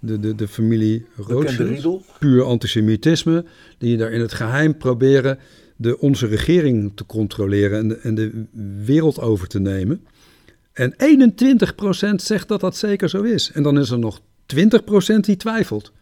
de, 0.00 0.20
de, 0.20 0.34
de 0.34 0.48
familie 0.48 1.06
Rothschild, 1.16 2.04
puur 2.18 2.42
antisemitisme, 2.42 3.44
die 3.78 3.96
daar 3.96 4.12
in 4.12 4.20
het 4.20 4.32
geheim 4.32 4.76
proberen 4.76 5.38
de, 5.76 5.98
onze 5.98 6.26
regering 6.26 6.92
te 6.94 7.06
controleren 7.06 7.78
en 7.78 7.88
de, 7.88 7.96
en 7.96 8.14
de 8.14 8.44
wereld 8.84 9.20
over 9.20 9.48
te 9.48 9.60
nemen. 9.60 10.00
En 10.72 10.94
21% 10.96 12.22
zegt 12.22 12.48
dat 12.48 12.60
dat 12.60 12.76
zeker 12.76 13.08
zo 13.08 13.22
is. 13.22 13.50
En 13.54 13.62
dan 13.62 13.78
is 13.78 13.90
er 13.90 13.98
nog 13.98 14.20
20% 14.46 15.24
die 15.24 15.36
twijfelt. 15.36 15.92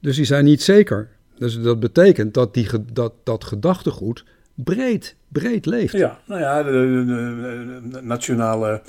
Dus 0.00 0.16
die 0.16 0.24
zijn 0.24 0.44
niet 0.44 0.62
zeker. 0.62 1.08
Dus 1.38 1.60
dat 1.60 1.80
betekent 1.80 2.34
dat 2.34 2.54
die, 2.54 2.68
dat, 2.92 3.12
dat 3.24 3.44
gedachtegoed 3.44 4.24
breed, 4.54 5.16
breed 5.28 5.66
leeft. 5.66 5.92
Ja, 5.92 6.18
nou 6.26 6.40
ja, 6.40 6.62
de, 6.62 6.70
de- 6.70 7.04
de- 7.06 7.88
de 7.90 8.02
nationale 8.02 8.82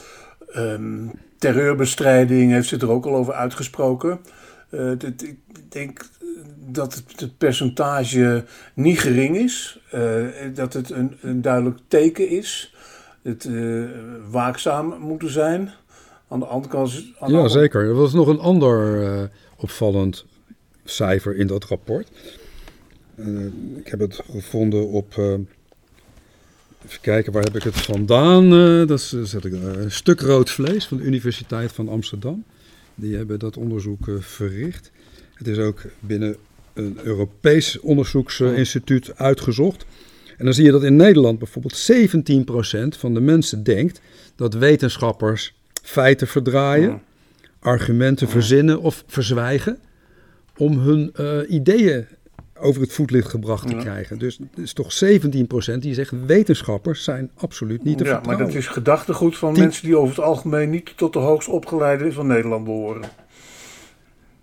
ehm, 0.51 1.07
terreurbestrijding 1.37 2.51
heeft 2.51 2.67
zich 2.67 2.81
er 2.81 2.89
ook 2.89 3.05
al 3.05 3.15
over 3.15 3.33
uitgesproken. 3.33 4.19
Eh, 4.69 4.91
dit- 4.97 5.23
ik 5.23 5.37
denk 5.69 6.09
dat 6.71 6.93
het, 6.95 7.19
het 7.19 7.37
percentage 7.37 8.43
niet 8.73 8.99
gering 8.99 9.37
is. 9.37 9.79
eh, 9.91 10.25
dat 10.53 10.73
het 10.73 10.89
een, 10.89 11.17
een 11.21 11.41
duidelijk 11.41 11.77
teken 11.87 12.29
is. 12.29 12.73
Het 13.23 13.45
eh, 13.45 13.83
waakzaam 14.31 14.95
moeten 14.99 15.29
zijn. 15.31 15.71
Aan 16.27 16.39
de 16.39 16.45
andere 16.45 16.73
kant... 16.73 17.03
aan 17.19 17.31
Ja, 17.31 17.47
zeker. 17.47 17.81
Er 17.81 17.93
was 17.95 18.13
nog 18.13 18.27
een 18.27 18.39
ander 18.39 19.03
eh, 19.03 19.23
opvallend 19.57 20.25
cijfer 20.83 21.35
in 21.35 21.47
dat 21.47 21.65
rapport. 21.65 22.07
Eh, 23.19 23.45
ik 23.77 23.87
heb 23.87 23.99
het 23.99 24.21
gevonden 24.31 24.87
op. 24.87 25.17
eh, 25.17 25.33
even 26.85 27.01
kijken, 27.01 27.31
waar 27.31 27.43
heb 27.43 27.55
ik 27.55 27.63
het 27.63 27.75
vandaan? 27.81 28.43
Eh, 28.43 28.87
dat 28.87 28.99
is, 28.99 29.09
zet 29.23 29.45
ik, 29.45 29.53
een 29.53 29.91
stuk 29.91 30.19
rood 30.19 30.49
vlees 30.49 30.85
van 30.85 30.97
de 30.97 31.03
Universiteit 31.03 31.71
van 31.71 31.89
Amsterdam. 31.89 32.43
Die 32.95 33.15
hebben 33.15 33.39
dat 33.39 33.57
onderzoek 33.57 34.07
verricht. 34.19 34.91
Het 35.33 35.47
is 35.47 35.57
ook 35.57 35.81
binnen 35.99 36.35
een 36.73 36.97
Europees 37.03 37.79
onderzoeksinstituut 37.79 39.17
uitgezocht. 39.17 39.85
En 40.37 40.45
dan 40.45 40.53
zie 40.53 40.65
je 40.65 40.71
dat 40.71 40.83
in 40.83 40.95
Nederland 40.95 41.39
bijvoorbeeld 41.39 41.91
17% 41.91 42.97
van 42.97 43.13
de 43.13 43.19
mensen 43.19 43.63
denkt 43.63 44.01
dat 44.35 44.53
wetenschappers 44.53 45.53
feiten 45.83 46.27
verdraaien 46.27 47.01
argumenten 47.59 48.29
verzinnen 48.29 48.81
of 48.81 49.03
verzwijgen 49.07 49.79
om 50.57 50.77
hun 50.79 51.11
eh, 51.13 51.37
ideeën 51.47 52.07
over 52.61 52.81
het 52.81 52.93
voetlicht 52.93 53.27
gebracht 53.29 53.67
te 53.67 53.75
Ja. 53.75 53.81
krijgen. 53.81 54.17
Dus 54.19 54.37
het 54.37 54.63
is 54.63 54.73
toch 54.73 54.91
17% 54.93 55.81
die 55.81 55.93
zegt 55.93 56.13
wetenschappers 56.25 57.03
zijn 57.03 57.31
absoluut 57.35 57.83
niet 57.83 57.97
te 57.97 58.03
ja, 58.03 58.09
maar 58.09 58.19
vertrouwen. 58.19 58.47
dat 58.53 58.63
is 58.63 58.67
gedachtegoed 58.67 59.37
van 59.37 59.53
Die- 59.53 59.63
mensen 59.63 59.85
die 59.85 59.97
over 59.97 60.15
het 60.15 60.25
algemeen 60.25 60.69
niet 60.69 60.97
tot 60.97 61.13
de 61.13 61.19
hoogst 61.19 61.47
opgeleide 61.47 62.11
van 62.11 62.27
Nederland 62.27 62.63
behoren. 62.65 63.01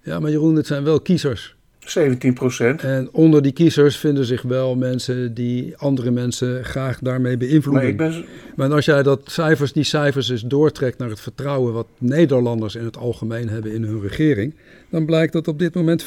Ja, 0.02 0.20
maar 0.20 0.30
Jeroen, 0.30 0.56
het 0.56 0.66
zijn 0.66 0.84
wel 0.84 1.00
kiezers. 1.00 1.54
17 1.78 2.34
procent. 2.34 2.82
En 2.82 3.08
onder 3.12 3.42
die 3.42 3.52
kiezers 3.52 3.96
vinden 3.96 4.24
zich 4.24 4.42
wel 4.42 4.76
mensen 4.76 5.34
die 5.34 5.76
andere 5.76 6.10
mensen 6.10 6.64
graag 6.64 6.98
daarmee 6.98 7.36
beïnvloeden. 7.36 7.82
Maar 7.82 7.90
ik 7.90 7.96
ben, 7.96 8.24
Maar 8.56 8.72
als 8.72 8.84
jij 8.84 9.02
dat 9.02 9.20
cijfers, 9.24 9.72
die 9.72 9.84
cijfers 9.84 10.28
eens 10.28 10.42
doortrekt 10.42 10.98
naar 10.98 11.08
het 11.08 11.20
vertrouwen 11.20 11.72
wat 11.72 11.86
Nederlanders 11.98 12.74
in 12.74 12.84
het 12.84 12.96
algemeen 12.96 13.48
hebben 13.48 13.72
in 13.72 13.82
hun 13.82 14.00
regering, 14.00 14.54
dan 14.88 15.06
blijkt 15.06 15.32
dat 15.32 15.48
op 15.48 15.58
dit 15.58 15.74
moment 15.74 16.04
75% 16.04 16.06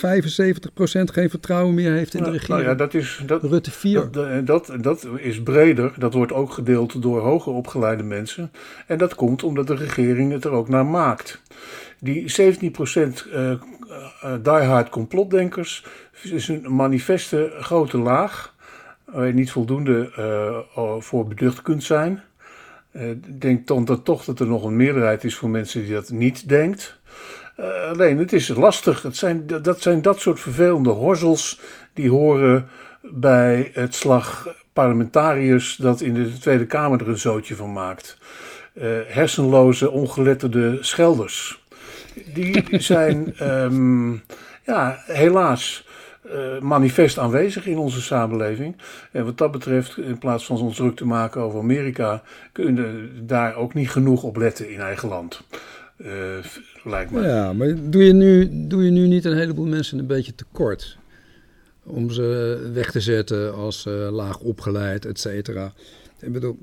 geen 1.04 1.30
vertrouwen 1.30 1.74
meer 1.74 1.92
heeft 1.92 2.14
in 2.14 2.20
de 2.24 2.26
nou, 2.26 2.38
regering. 2.38 2.68
ja, 2.68 2.76
dat 2.76 2.94
is, 2.94 3.24
dat, 3.26 3.44
Rutte 3.44 3.72
4. 3.72 4.12
dat, 4.12 4.46
dat, 4.46 4.74
dat 4.82 5.08
is 5.18 5.44
breder. 5.44 5.94
Dat 5.98 6.14
wordt 6.14 6.34
ook 6.34 6.52
gedeeld 6.52 7.02
door 7.02 7.20
hoger 7.20 7.54
opgeleide 7.54 8.04
mensen. 8.04 8.52
En 8.88 8.98
dat 8.98 9.16
komt 9.16 9.44
omdat 9.44 9.68
de 9.68 9.76
regering 9.76 10.32
het 10.32 10.44
er 10.44 10.52
ook 10.52 10.70
naar 10.70 10.86
maakt. 10.86 11.42
Die 12.00 12.32
17% 12.32 13.32
eh 13.34 13.52
eh, 14.22 14.34
diehard 14.42 14.90
complotdenkers 14.90 15.86
is 16.24 16.48
een 16.48 16.76
manifeste 16.76 17.52
grote 17.60 17.98
laag. 17.98 18.56
Waar 19.06 19.28
je 19.28 19.34
niet 19.34 19.52
voldoende 19.52 20.12
eh, 20.76 20.96
voor 21.00 21.28
beducht 21.28 21.62
kunt 21.62 21.84
zijn. 21.84 22.22
Eh, 22.92 23.10
Ik 23.10 23.42
denk 23.42 23.68
dan 23.68 23.86
dat 23.86 24.06
toch 24.06 24.24
dat 24.24 24.40
er 24.40 24.48
nog 24.48 24.64
een 24.64 24.76
meerderheid 24.76 25.24
is 25.24 25.36
voor 25.36 25.50
mensen 25.50 25.82
die 25.82 25.94
dat 25.94 26.10
niet 26.10 26.50
denkt. 26.50 26.99
Eh, 27.60 27.90
alleen, 27.90 28.18
het 28.18 28.34
is 28.34 28.48
lastig. 28.48 29.02
Het 29.02 29.18
zijn, 29.18 29.48
dat- 29.48 29.82
zijn 29.82 30.02
dat 30.02 30.20
soort 30.20 30.40
vervelende 30.40 30.90
horzels 30.90 31.60
die 31.94 32.10
horen 32.10 32.68
bij 33.02 33.72
het 33.74 33.96
slag 33.96 34.56
parlementariërs 34.74 35.76
dat 35.76 36.02
in 36.02 36.14
de 36.14 36.38
Tweede 36.38 36.66
Kamer 36.66 37.02
er 37.02 37.08
een 37.08 37.18
zootje 37.18 37.56
van 37.56 37.74
maakt. 37.74 38.18
Eh, 38.74 38.84
hersenloze, 39.08 39.92
ongeletterde 39.92 40.78
schelders. 40.82 41.64
Die 42.34 42.64
zijn, 42.94 43.34
ehm, 43.38 44.12
ja, 44.66 45.04
helaas 45.06 45.88
eh, 46.32 46.60
manifest 46.60 47.18
aanwezig 47.18 47.66
in 47.66 47.78
onze 47.78 48.02
samenleving. 48.02 48.76
En 49.12 49.26
wat 49.26 49.38
dat 49.38 49.52
betreft, 49.52 49.98
in 49.98 50.18
plaats 50.18 50.46
van 50.46 50.58
ons 50.58 50.76
druk 50.76 50.96
te 50.96 51.06
maken 51.06 51.42
over 51.42 51.60
Amerika, 51.60 52.22
kunnen 52.52 52.84
we 52.84 53.26
daar 53.26 53.56
ook 53.56 53.74
niet 53.74 53.90
genoeg 53.92 54.24
op 54.24 54.38
letten 54.38 54.70
in 54.70 54.80
eigen 54.80 55.10
land. 55.10 55.42
Eh, 56.04 56.46
lijkt 56.84 57.12
me. 57.12 57.22
Ja, 57.22 57.54
maar 57.54 57.90
doe 57.90 58.04
je, 58.04 58.14
nu, 58.14 58.50
doe 58.68 58.84
je 58.84 58.92
nu 58.92 59.08
niet 59.08 59.26
een 59.26 59.38
heleboel 59.38 59.66
mensen 59.66 60.00
een 60.00 60.08
beetje 60.08 60.36
tekort? 60.36 60.98
Om 61.84 62.12
ze 62.12 62.70
weg 62.74 62.92
te 62.92 63.00
zetten 63.02 63.54
als 63.54 63.86
laag 64.10 64.40
opgeleid, 64.40 65.06
et 65.06 65.20
cetera. 65.20 65.74
Ik 66.20 66.32
bedoel, 66.32 66.58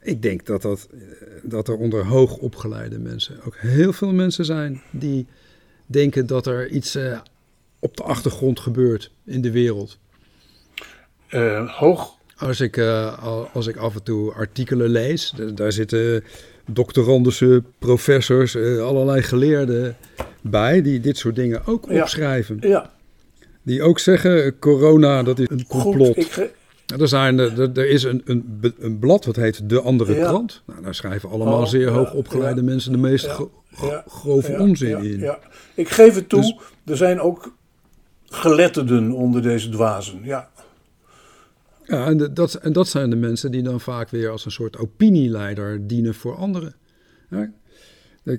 ik 0.00 0.22
denk 0.22 0.46
dat, 0.46 0.62
dat, 0.62 0.88
eh, 0.92 0.98
dat 1.42 1.68
er 1.68 1.76
onder 1.76 2.06
hoog 2.06 2.36
opgeleide 2.36 2.98
mensen 2.98 3.36
ook 3.46 3.56
heel 3.56 3.92
veel 3.92 4.12
mensen 4.12 4.44
zijn 4.44 4.82
die 4.90 5.26
denken 5.86 6.26
dat 6.26 6.46
er 6.46 6.68
iets 6.68 6.94
eh, 6.94 7.18
op 7.78 7.96
de 7.96 8.02
achtergrond 8.02 8.60
gebeurt 8.60 9.10
in 9.24 9.40
de 9.40 9.50
wereld. 9.50 9.98
Hoog 11.66 12.18
Als 12.36 12.60
ik, 12.60 12.78
al- 12.78 13.48
als 13.52 13.66
ik 13.66 13.76
af 13.76 13.94
en 13.94 14.02
toe 14.02 14.32
artikelen 14.32 14.88
lees, 14.90 15.34
daar 15.54 15.72
zitten 15.72 16.24
doctorandussen, 16.66 17.66
professors, 17.78 18.54
eh, 18.54 18.78
allerlei 18.82 19.22
geleerden 19.22 19.96
bij 20.40 20.82
die 20.82 21.00
dit 21.00 21.16
soort 21.18 21.34
dingen 21.36 21.66
ook 21.66 21.88
opschrijven. 21.90 22.56
Ja, 22.60 22.90
die 23.62 23.82
ook 23.82 23.98
zeggen, 23.98 24.58
corona 24.58 25.22
dat 25.22 25.38
is 25.38 25.46
een 25.50 25.66
complot. 25.66 26.06
Goed, 26.06 26.16
ik 26.16 26.30
ge- 26.32 26.50
er, 26.98 27.08
zijn, 27.08 27.38
er, 27.38 27.70
er 27.78 27.88
is 27.88 28.02
een, 28.02 28.22
een, 28.24 28.98
blad, 29.00 29.24
dat 29.24 29.36
heet 29.36 29.68
De 29.68 29.80
Andere 29.80 30.14
Ja. 30.14 30.24
Krant. 30.26 30.62
Nou, 30.66 30.82
daar 30.82 30.94
schrijven 30.94 31.28
allemaal 31.30 31.60
Oh, 31.60 31.66
zeer 31.66 31.80
ja, 31.86 31.92
hoog 31.92 32.12
opgeleide 32.14 32.60
ja. 32.60 32.66
mensen 32.66 32.92
de 32.92 32.98
meest 32.98 33.26
gro- 33.26 33.50
grove 34.08 34.58
onzin 34.58 35.04
in. 35.04 35.18
Ja. 35.18 35.38
Ik 35.74 35.88
geef 35.88 36.14
het 36.14 36.28
toe, 36.28 36.40
Dus- 36.40 36.56
er 36.84 36.96
zijn 36.96 37.20
ook 37.20 37.54
geletterden 38.26 39.12
onder 39.12 39.42
deze 39.42 39.68
dwazen. 39.68 40.20
Ja, 40.22 40.50
Ja, 41.84 42.06
en, 42.06 42.34
dat, 42.34 42.54
en 42.54 42.72
dat 42.72 42.88
zijn 42.88 43.10
de 43.10 43.16
mensen 43.16 43.50
die 43.50 43.62
dan 43.62 43.80
vaak 43.80 44.08
weer 44.08 44.28
als 44.28 44.44
een 44.44 44.50
soort 44.50 44.78
opinieleider 44.78 45.86
dienen 45.86 46.14
voor 46.14 46.34
anderen. 46.34 46.74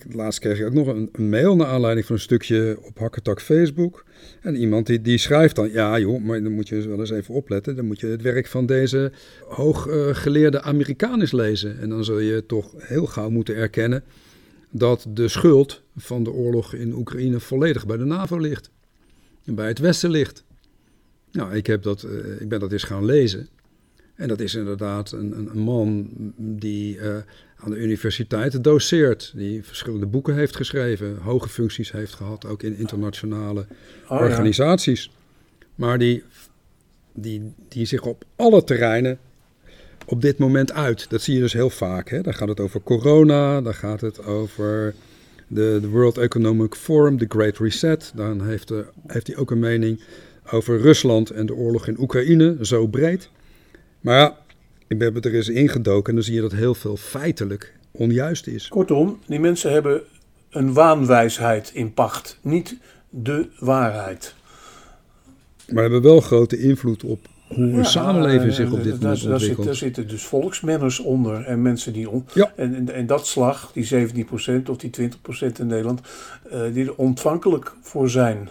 Laatst 0.10 0.40
kreeg 0.40 0.60
ik 0.60 0.66
ook 0.66 0.74
nog 0.74 0.88
een, 0.88 1.10
een 1.12 1.30
mail 1.30 1.56
naar 1.56 1.68
aanleiding 1.68 2.06
van 2.06 2.16
een 2.16 2.22
stukje 2.22 2.78
op 2.82 3.00
Hakketak 3.00 3.42
Facebook. 3.42 4.06
En 4.42 4.56
iemand 4.56 4.86
die, 4.86 5.02
die 5.02 5.18
schrijft 5.18 5.56
dan, 5.56 5.72
ja 5.72 6.00
joh, 6.00 6.24
maar 6.24 6.44
dan 6.44 6.52
moet 6.52 6.68
je 6.68 6.88
wel 6.88 7.00
eens 7.00 7.12
even 7.12 7.34
opletten. 7.34 7.76
Dan 7.76 7.86
moet 7.86 8.00
je 8.00 8.08
het 8.08 8.22
werk 8.22 8.48
van 8.48 8.66
deze 8.66 9.12
hooggeleerde 9.48 10.62
Amerikaan 10.62 11.20
eens 11.20 11.32
lezen. 11.32 11.80
En 11.80 11.90
dan 11.90 12.04
zul 12.04 12.20
je 12.20 12.46
toch 12.46 12.74
heel 12.78 13.06
gauw 13.06 13.30
moeten 13.30 13.56
erkennen 13.56 14.04
dat 14.72 15.06
de 15.10 15.28
schuld 15.28 15.82
van 15.96 16.24
de 16.24 16.32
oorlog 16.32 16.74
in 16.74 16.94
Oekraïne 16.94 17.40
volledig 17.40 17.86
bij 17.86 17.98
de 17.98 18.06
NAVO 18.06 18.38
ligt. 18.38 18.70
En 19.46 19.56
bij 19.56 19.68
het 19.68 19.80
Westen 19.80 20.10
ligt. 20.10 20.44
Nou, 21.34 21.56
ik, 21.56 21.67
heb 21.67 21.84
dat, 21.84 22.04
eh, 22.04 22.41
ik 22.41 22.50
ben 22.50 22.60
dat 22.60 22.72
eens 22.72 22.84
gaan 22.84 23.06
lezen. 23.06 23.48
En 24.15 24.28
dat 24.28 24.39
is 24.39 24.56
inderdaad 24.56 25.12
een, 25.12 25.38
een, 25.38 25.50
een 25.52 25.60
man 25.60 26.10
die 26.38 27.00
eh, 27.00 27.15
aan 27.56 27.72
de 27.72 27.78
universiteit 27.78 28.63
doseert. 28.63 29.32
Die 29.36 29.63
verschillende 29.63 30.06
boeken 30.06 30.36
heeft 30.36 30.56
geschreven. 30.56 31.17
Hoge 31.17 31.50
functies 31.50 31.91
heeft 31.91 32.13
gehad, 32.13 32.46
ook 32.46 32.63
in 32.63 32.78
internationale 32.78 33.60
Oh, 33.60 34.19
ja. 34.19 34.26
organisaties. 34.26 35.12
Maar 35.76 36.00
die, 36.00 36.24
die, 37.13 37.54
die 37.67 37.86
zich 37.86 38.02
op 38.02 38.26
alle 38.36 38.63
terreinen 38.63 39.17
op 40.06 40.22
dit 40.22 40.38
moment 40.38 40.74
uit. 40.74 41.10
Dat 41.10 41.22
zie 41.22 41.34
je 41.34 41.39
dus 41.39 41.54
heel 41.54 41.69
vaak. 41.69 42.10
Hè? 42.10 42.22
Dan 42.22 42.34
gaat 42.34 42.48
het 42.48 42.60
over 42.60 42.82
corona, 42.82 43.62
dan 43.62 43.74
gaat 43.74 44.02
het 44.02 44.26
over 44.26 44.93
de, 45.48 45.78
de 45.82 45.88
World 45.88 46.17
Economic 46.17 46.76
Forum, 46.76 47.17
de 47.17 47.26
Great 47.30 47.58
Reset. 47.58 48.12
Dan 48.15 48.46
heeft, 48.46 48.67
de, 48.67 48.86
heeft 49.08 49.28
hij 49.28 49.36
ook 49.36 49.52
een 49.52 49.60
mening 49.60 50.02
over 50.52 50.80
Rusland 50.80 51.30
en 51.30 51.46
de 51.46 51.56
oorlog 51.56 51.88
in 51.88 52.00
Oekraïne, 52.00 52.58
zo 52.62 52.88
breed. 52.88 53.30
Maar 54.02 54.18
ja, 54.18 54.38
ik 54.88 54.98
ben 54.98 55.22
er 55.22 55.36
eens 55.36 55.50
ingedoken 55.50 56.10
en 56.10 56.16
dan 56.16 56.24
zie 56.24 56.36
je 56.36 56.42
dat 56.42 56.52
heel 56.52 56.76
veel 56.76 56.98
feitelijk 56.98 57.74
onjuist 57.92 58.48
is. 58.48 58.68
Kortom, 58.68 59.20
die 59.26 59.40
mensen 59.40 59.72
hebben 59.72 60.02
een 60.50 60.74
waanwijsheid 60.74 61.72
in 61.74 61.94
pacht, 61.94 62.40
niet 62.42 62.78
de 63.10 63.48
waarheid. 63.60 64.36
Maar 65.70 65.82
hebben 65.84 66.02
wel 66.02 66.22
grote 66.22 66.60
invloed 66.60 67.04
op 67.04 67.28
hoe 67.48 67.64
een 67.64 67.76
Ja, 67.76 67.84
samenleving 67.84 68.50
eh, 68.50 68.56
zich 68.56 68.72
op 68.72 68.84
dit 68.84 68.86
moment 68.86 69.02
daar, 69.02 69.18
zit, 69.18 69.32
ontwikkelt. 69.32 69.66
daar 69.66 69.76
zitten 69.76 70.08
dus 70.08 70.24
volksmenners 70.24 71.00
onder 71.00 71.44
en 71.46 71.62
mensen 71.62 71.94
die... 71.94 72.10
On, 72.10 72.26
Ja. 72.34 72.54
en, 72.56 72.76
en, 72.76 72.90
en 72.94 73.08
dat 73.08 73.28
slag, 73.28 73.72
die 73.74 74.10
17% 74.66 74.70
of 74.70 74.78
die 74.78 74.92
20% 75.02 75.12
in 75.60 75.68
Nederland, 75.68 76.02
eh, 76.50 76.62
die 76.74 76.86
er 76.86 76.96
ontvankelijk 76.96 77.76
voor 77.82 78.10
zijn. 78.10 78.50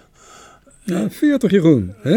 Ja, 0.84 1.10
40 1.10 1.50
Jeroen. 1.50 1.94
Hè? 2.00 2.16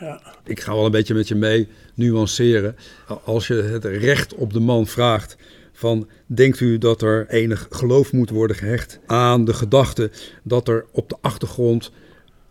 Ja. 0.00 0.20
Ik 0.44 0.60
ga 0.60 0.74
wel 0.74 0.84
een 0.84 0.90
beetje 0.90 1.14
met 1.14 1.28
je 1.28 1.34
mee 1.34 1.68
nuanceren. 1.94 2.76
Als 3.24 3.46
je 3.46 3.54
het 3.54 3.84
recht 3.84 4.34
op 4.34 4.52
de 4.52 4.60
man 4.60 4.86
vraagt 4.86 5.36
van 5.72 6.08
denkt 6.26 6.60
u 6.60 6.78
dat 6.78 7.02
er 7.02 7.26
enig 7.28 7.66
geloof 7.70 8.12
moet 8.12 8.30
worden 8.30 8.56
gehecht 8.56 9.00
aan 9.06 9.44
de 9.44 9.54
gedachte 9.54 10.10
dat 10.42 10.68
er 10.68 10.86
op 10.92 11.08
de 11.08 11.16
achtergrond 11.20 11.92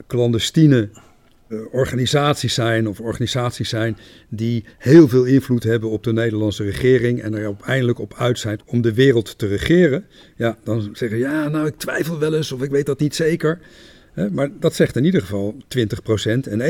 clandestine 0.07 0.89
eh, 1.49 1.57
organisaties 1.71 2.53
zijn 2.53 2.87
of 2.87 2.99
organisaties 2.99 3.69
zijn 3.69 3.97
die 4.29 4.65
heel 4.77 5.07
veel 5.07 5.23
invloed 5.23 5.63
hebben 5.63 5.89
op 5.89 6.03
de 6.03 6.13
Nederlandse 6.13 6.63
regering 6.63 7.21
en 7.21 7.33
er 7.33 7.45
uiteindelijk 7.45 7.99
op 7.99 8.13
uit 8.17 8.39
zijn 8.39 8.59
om 8.65 8.81
de 8.81 8.93
wereld 8.93 9.37
te 9.37 9.47
regeren. 9.47 10.05
Ja, 10.35 10.57
dan 10.63 10.89
zeggen 10.93 11.17
ja, 11.17 11.47
nou 11.47 11.67
ik 11.67 11.77
twijfel 11.77 12.19
wel 12.19 12.33
eens 12.33 12.51
of 12.51 12.61
ik 12.61 12.71
weet 12.71 12.85
dat 12.85 12.99
niet 12.99 13.15
zeker. 13.15 13.59
Maar 14.31 14.49
dat 14.59 14.73
zegt 14.73 14.95
in 14.95 15.05
ieder 15.05 15.21
geval 15.21 15.55
20% 15.67 16.47
en 16.49 16.61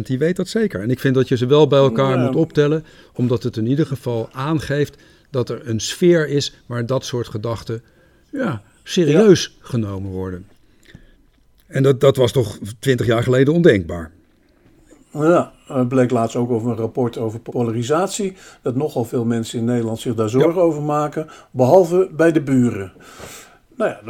21% 0.00 0.02
die 0.02 0.18
weet 0.18 0.36
dat 0.36 0.48
zeker. 0.48 0.80
En 0.80 0.90
ik 0.90 1.00
vind 1.00 1.14
dat 1.14 1.28
je 1.28 1.36
ze 1.36 1.46
wel 1.46 1.66
bij 1.66 1.78
elkaar 1.78 2.18
Ja. 2.18 2.24
moet 2.24 2.36
optellen, 2.36 2.84
omdat 3.14 3.42
het 3.42 3.56
in 3.56 3.66
ieder 3.66 3.86
geval 3.86 4.28
aangeeft 4.32 4.96
dat 5.30 5.48
er 5.48 5.68
een 5.68 5.80
sfeer 5.80 6.28
is 6.28 6.54
waar 6.66 6.86
dat 6.86 7.04
soort 7.04 7.28
gedachten 7.28 7.82
ja, 8.30 8.62
serieus 8.82 9.56
genomen 9.60 10.10
worden. 10.10 10.46
En 11.66 11.82
dat, 11.82 12.00
dat 12.00 12.16
was 12.16 12.32
toch 12.32 12.58
20 12.78 13.06
jaar 13.06 13.22
geleden 13.22 13.54
ondenkbaar. 13.54 14.10
Ja, 15.12 15.52
er 15.68 15.86
bleek 15.86 16.10
laatst 16.10 16.36
ook 16.36 16.50
over 16.50 16.70
een 16.70 16.76
rapport 16.76 17.18
over 17.18 17.40
polarisatie. 17.40 18.36
Dat 18.62 18.76
nogal 18.76 19.04
veel 19.04 19.24
mensen 19.24 19.58
in 19.58 19.64
Nederland 19.64 20.00
zich 20.00 20.14
daar 20.14 20.28
zorgen 20.28 20.62
over 20.62 20.82
maken. 20.82 21.28
Behalve 21.50 22.08
bij 22.16 22.32
de 22.32 22.42
buren. 22.42 22.92
Nou 23.80 23.90
ja, 23.90 24.00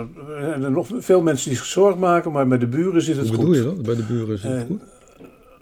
er 0.55 0.61
zijn 0.61 0.73
nog 0.73 0.87
veel 0.99 1.23
mensen 1.23 1.49
die 1.49 1.59
zich 1.59 1.67
zorgen 1.67 2.01
maken, 2.01 2.33
maar 2.33 2.47
bij 2.49 2.59
de 2.59 2.67
buren 2.67 3.03
zit 3.03 3.17
het 3.17 3.27
Hoe 3.29 3.37
goed. 3.37 3.47
bedoel 3.47 3.63
je 3.63 3.75
dat? 3.77 3.83
Bij 3.83 3.95
de 3.95 4.03
buren 4.03 4.35
is 4.35 4.43
het 4.43 4.53
Eh, 4.53 4.67
goed? 4.67 4.81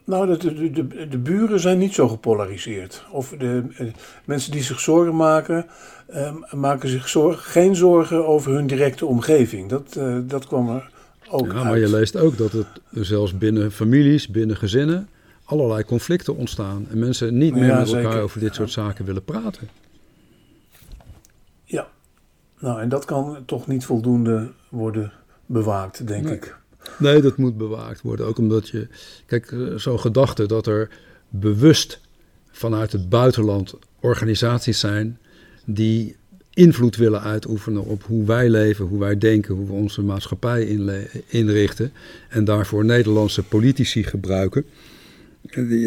Nou, 0.05 0.39
de, 0.39 0.55
de, 0.55 0.71
de, 0.71 1.09
de 1.09 1.19
buren 1.19 1.61
zijn 1.61 1.79
niet 1.79 1.95
zo 1.95 2.09
gepolariseerd. 2.09 3.05
Of 3.11 3.35
de 3.39 3.63
eh, 3.77 3.87
mensen 4.25 4.53
die 4.53 4.63
zich 4.63 4.81
zorgen 4.81 5.17
maken, 5.17 5.67
eh, 6.07 6.33
maken 6.55 6.89
zich 6.89 7.09
zorgen, 7.09 7.43
geen 7.43 7.77
zorgen 7.77 8.27
over 8.27 8.53
hun 8.53 8.67
directe 8.67 9.07
omgeving. 9.07 9.69
Dat, 9.69 9.97
eh, 9.97 10.19
dat 10.23 10.47
kwam 10.47 10.69
er 10.69 10.91
ook 11.31 11.47
Ja, 11.47 11.53
uit. 11.53 11.65
maar 11.65 11.79
je 11.79 11.91
leest 11.91 12.17
ook 12.17 12.37
dat 12.39 12.53
het 12.53 12.67
zelfs 12.93 13.39
binnen 13.39 13.73
families, 13.73 14.29
binnen 14.29 14.57
gezinnen, 14.57 15.09
allerlei 15.45 15.85
conflicten 15.85 16.37
ontstaan. 16.37 16.87
En 16.91 16.99
mensen 16.99 17.39
niet 17.39 17.55
meer 17.55 17.67
Ja, 17.67 17.79
met 17.79 17.87
elkaar 17.89 18.03
zeker. 18.03 18.21
over 18.21 18.41
dit 18.41 18.55
soort 18.55 18.71
zaken 18.71 19.05
willen 19.05 19.25
praten. 19.25 19.69
Ja, 21.65 21.89
nou 22.61 22.81
en 22.81 22.89
dat 22.89 23.05
kan 23.05 23.43
toch 23.47 23.67
niet 23.67 23.85
voldoende 23.85 24.51
worden 24.69 25.13
bewaakt, 25.47 26.07
denk 26.07 26.25
Nee. 26.25 26.35
ik. 26.35 26.57
Nee, 26.99 27.21
dat 27.21 27.37
moet 27.37 27.57
bewaakt 27.57 28.01
worden. 28.03 28.27
Ook 28.27 28.39
omdat 28.39 28.69
je. 28.69 28.89
Kijk, 29.27 29.53
eh, 29.53 29.75
zo'n 29.75 30.01
gedachte 30.01 30.47
dat 30.47 30.67
er 30.67 30.89
bewust 31.29 32.01
vanuit 32.51 32.93
het 32.93 33.09
buitenland 33.09 33.75
organisaties 34.01 34.81
zijn 34.81 35.19
die 35.65 36.17
invloed 36.55 36.97
willen 36.97 37.21
uitoefenen 37.23 37.85
op 37.85 38.03
hoe 38.03 38.25
wij 38.25 38.49
leven, 38.51 38.85
hoe 38.85 38.99
wij 38.99 39.19
denken, 39.19 39.55
hoe 39.55 39.67
we 39.67 39.73
onze 39.73 40.03
maatschappij 40.03 40.79
inrichten. 41.27 41.93
En 42.29 42.45
daarvoor 42.45 42.85
Nederlandse 42.85 43.43
politici 43.43 44.03
gebruiken. 44.03 44.65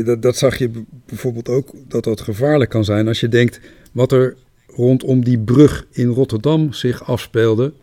Dat, 0.06 0.22
dat 0.22 0.38
zag 0.38 0.58
je 0.58 0.72
bijvoorbeeld 1.06 1.50
ook 1.50 1.74
dat 1.88 2.04
dat 2.04 2.22
gevaarlijk 2.22 2.70
kan 2.70 2.84
zijn 2.84 3.08
als 3.08 3.20
je 3.20 3.30
denkt 3.30 3.60
wat 3.92 4.12
er 4.12 4.36
rondom 4.76 5.24
die 5.24 5.40
brug 5.40 5.86
in 5.92 6.08
Rotterdam 6.08 6.74
zich 6.74 7.04
afspeelde 7.04 7.74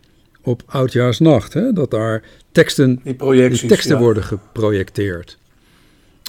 op 0.41 0.63
Oudjaarsnacht. 0.65 1.53
Hè? 1.53 1.73
Dat 1.73 1.91
daar 1.91 2.23
teksten 2.51 2.99
Die 3.03 3.69
teksten 3.69 3.95
ja. 3.95 4.01
worden 4.01 4.23
geprojecteerd. 4.23 5.37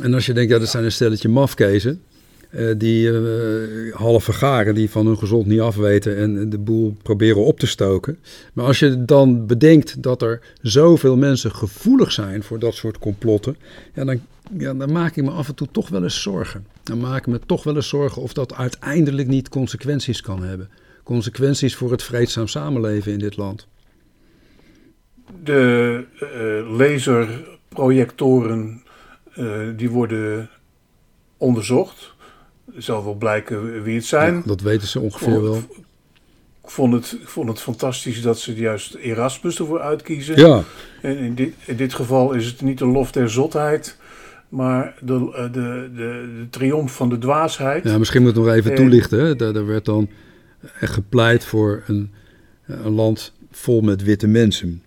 En 0.02 0.14
als 0.14 0.26
je 0.26 0.32
denkt, 0.32 0.50
ja, 0.50 0.58
dat 0.58 0.68
zijn 0.68 0.84
een 0.84 0.92
stelletje 0.92 1.28
mafkezen. 1.28 2.02
Eh, 2.50 2.68
die 2.76 3.10
eh, 3.10 3.94
half 3.94 4.24
vergaren, 4.24 4.74
die 4.74 4.90
van 4.90 5.06
hun 5.06 5.18
gezond 5.18 5.46
niet 5.46 5.60
afweten 5.60 6.16
en 6.16 6.50
de 6.50 6.58
boel 6.58 6.96
proberen 7.02 7.44
op 7.44 7.58
te 7.58 7.66
stoken. 7.66 8.18
Maar 8.52 8.64
als 8.64 8.78
je 8.78 9.04
dan 9.04 9.46
bedenkt 9.46 10.02
dat 10.02 10.22
er 10.22 10.40
zoveel 10.62 11.16
mensen 11.16 11.54
gevoelig 11.54 12.12
zijn 12.12 12.42
voor 12.42 12.58
dat 12.58 12.74
soort 12.74 12.98
complotten, 12.98 13.56
ja, 13.94 14.04
dan, 14.04 14.20
ja, 14.58 14.74
dan 14.74 14.92
maak 14.92 15.16
ik 15.16 15.24
me 15.24 15.30
af 15.30 15.48
en 15.48 15.54
toe 15.54 15.68
toch 15.72 15.88
wel 15.88 16.02
eens 16.02 16.22
zorgen. 16.22 16.66
Dan 16.82 17.00
maak 17.00 17.18
ik 17.18 17.26
me 17.26 17.40
toch 17.46 17.62
wel 17.62 17.76
eens 17.76 17.88
zorgen 17.88 18.22
of 18.22 18.32
dat 18.32 18.54
uiteindelijk 18.54 19.28
niet 19.28 19.48
consequenties 19.48 20.20
kan 20.20 20.42
hebben. 20.42 20.68
Consequenties 21.02 21.76
voor 21.76 21.90
het 21.90 22.02
vreedzaam 22.02 22.46
samenleven 22.46 23.12
in 23.12 23.18
dit 23.18 23.36
land. 23.36 23.66
De 25.44 26.04
eh, 26.20 26.76
laserprojectoren 26.76 28.82
die 29.76 29.90
worden 29.90 30.50
onderzocht. 31.36 32.14
Er 32.76 32.82
zal 32.82 33.04
wel 33.04 33.14
blijken 33.14 33.82
wie 33.82 33.94
het 33.96 34.04
zijn. 34.04 34.34
Ja, 34.34 34.42
dat 34.44 34.60
weten 34.60 34.88
ze 34.88 35.00
ongeveer 35.00 35.42
wel. 35.42 35.56
Ik 36.64 36.70
vond, 36.76 36.92
het, 36.92 37.18
ik 37.22 37.28
vond 37.28 37.48
het 37.48 37.60
fantastisch 37.60 38.22
dat 38.22 38.38
ze 38.38 38.54
juist 38.54 38.94
Erasmus 38.94 39.58
ervoor 39.58 39.80
uitkiezen. 39.80 40.38
Ja, 40.38 40.62
En 41.02 41.16
in 41.18 41.34
dit, 41.34 41.54
in 41.66 41.76
dit 41.76 41.94
geval 41.94 42.32
is 42.32 42.46
het 42.46 42.60
niet 42.60 42.78
de 42.78 42.86
lof 42.86 43.12
der 43.12 43.30
zotheid, 43.30 43.96
maar 44.48 44.94
de, 45.00 45.14
eh, 45.14 45.42
de, 45.42 45.90
de, 45.94 46.30
de 46.38 46.46
triomf 46.50 46.94
van 46.94 47.08
de 47.08 47.18
dwaasheid. 47.18 47.84
Ja, 47.84 47.98
misschien 47.98 48.20
moet 48.22 48.30
ik 48.30 48.36
nog 48.36 48.48
even 48.48 48.70
Eh. 48.70 48.76
toelichten. 48.76 49.20
Hè. 49.20 49.36
Daar, 49.36 49.52
daar 49.52 49.66
werd 49.66 49.84
dan 49.84 50.08
echt 50.80 50.92
gepleit 50.92 51.44
voor 51.44 51.82
een, 51.86 52.10
een 52.66 52.92
land 52.92 53.32
vol 53.50 53.80
met 53.80 54.02
witte 54.02 54.26
mensen. 54.26 54.82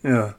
Ja. 0.00 0.36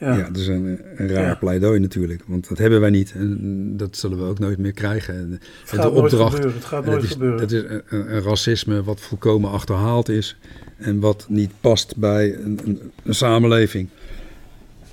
Ja, 0.00 0.16
Ja. 0.16 0.22
dat 0.26 0.36
is 0.36 0.46
een, 0.46 0.80
een 0.96 1.08
raar 1.08 1.26
Ja. 1.26 1.34
pleidooi 1.34 1.78
natuurlijk. 1.80 2.22
Want 2.26 2.48
dat 2.48 2.58
hebben 2.58 2.80
wij 2.80 2.90
niet. 2.90 3.12
En 3.12 3.76
dat 3.76 3.96
zullen 3.96 4.18
we 4.18 4.24
ook 4.24 4.38
nooit 4.38 4.58
meer 4.58 4.72
krijgen. 4.72 5.14
En, 5.14 5.30
Het 5.30 5.40
gaat 5.64 5.82
de 5.82 5.90
nooit 5.90 6.12
opdracht. 6.12 6.34
gebeuren. 6.34 6.56
Het 6.56 6.64
gaat 6.64 6.84
nooit 6.84 6.96
dat 6.96 7.04
is, 7.04 7.10
gebeuren. 7.10 7.38
dat 7.40 7.52
is 7.52 7.62
een, 7.62 7.82
een- 7.88 8.14
een 8.14 8.22
racisme 8.22 8.82
wat 8.82 9.00
volkomen 9.00 9.50
achterhaald 9.50 10.08
is. 10.08 10.36
En 10.76 11.00
wat 11.00 11.26
niet 11.28 11.50
past 11.60 11.96
bij 11.96 12.34
een, 12.34 12.58
een, 12.64 12.80
een 13.04 13.14
samenleving. 13.14 13.88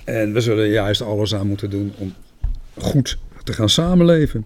En 0.04 0.32
we 0.32 0.40
zullen 0.40 0.68
juist 0.68 1.00
alles 1.02 1.34
aan 1.34 1.46
moeten 1.46 1.70
doen 1.70 1.92
om 1.98 2.14
goed 2.76 3.18
te 3.44 3.52
gaan 3.52 3.68
samenleven. 3.68 4.44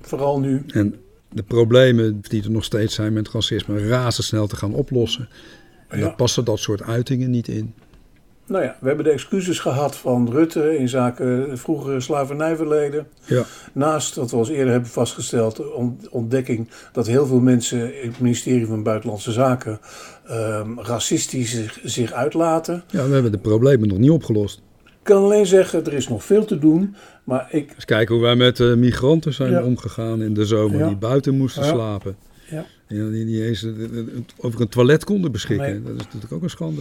Vooral 0.00 0.40
nu. 0.40 0.62
En 0.68 0.94
de 1.32 1.42
problemen 1.42 2.20
die 2.28 2.42
er 2.42 2.50
nog 2.50 2.64
steeds 2.64 2.94
zijn 2.94 3.12
met 3.12 3.28
racisme 3.30 3.88
razendsnel 3.88 4.46
te 4.46 4.56
gaan 4.56 4.72
oplossen. 4.74 5.28
En 5.88 5.98
Ja. 5.98 6.04
daar 6.04 6.14
passen 6.14 6.44
dat 6.44 6.58
soort 6.58 6.82
uitingen 6.82 7.30
niet 7.30 7.48
in. 7.48 7.74
Nou 8.46 8.64
ja, 8.64 8.76
we 8.80 8.86
hebben 8.86 9.04
de 9.04 9.10
excuses 9.10 9.58
gehad 9.58 9.96
van 9.96 10.30
Rutte 10.30 10.78
in 10.78 10.88
zaken 10.88 11.58
vroegere 11.58 12.00
slavernijverleden. 12.00 13.06
Ja, 13.24 13.44
Naast 13.72 14.14
wat 14.14 14.30
we 14.30 14.36
al 14.36 14.48
eerder 14.50 14.72
hebben 14.72 14.90
vastgesteld, 14.90 15.56
de 15.56 15.72
ont- 15.72 16.08
ontdekking 16.08 16.68
dat 16.92 17.06
heel 17.06 17.26
veel 17.26 17.40
mensen 17.40 18.02
in 18.02 18.08
het 18.08 18.20
ministerie 18.20 18.66
van 18.66 18.82
Buitenlandse 18.82 19.32
Zaken 19.32 19.78
ehm, 20.26 20.78
racistisch 20.78 21.50
zich, 21.50 21.78
zich 21.84 22.12
uitlaten. 22.12 22.82
ja 22.90 23.06
we 23.08 23.12
hebben 23.14 23.32
de 23.32 23.38
problemen 23.38 23.88
nog 23.88 23.98
niet 23.98 24.10
opgelost. 24.10 24.62
Ik 24.84 25.12
kan 25.12 25.22
alleen 25.22 25.46
zeggen, 25.46 25.84
er 25.84 25.92
is 25.92 26.08
nog 26.08 26.24
veel 26.24 26.44
te 26.44 26.58
doen. 26.58 26.94
Maar 27.24 27.48
ik, 27.50 27.72
Eens 27.74 27.84
kijken 27.84 28.14
hoe 28.14 28.24
wij 28.24 28.36
met 28.36 28.60
eh, 28.60 28.74
migranten 28.74 29.32
zijn 29.32 29.50
Ja. 29.50 29.64
omgegaan 29.64 30.22
in 30.22 30.34
de 30.34 30.44
zomer 30.44 30.78
Ja. 30.78 30.86
die 30.86 30.96
buiten 30.96 31.36
moesten 31.36 31.62
Ja. 31.64 31.68
slapen. 31.68 32.16
Ja. 32.50 32.66
Die, 32.88 33.10
die 33.10 33.24
niet 33.24 33.40
eens 33.40 33.62
eh, 33.62 33.70
eh, 33.98 34.04
over 34.38 34.60
een 34.60 34.68
toilet 34.68 35.04
konden 35.04 35.32
beschikken. 35.32 35.66
Nee. 35.70 35.82
Dat 35.82 35.94
is 35.96 36.04
natuurlijk 36.04 36.32
ook 36.32 36.42
een 36.42 36.50
schande. 36.50 36.80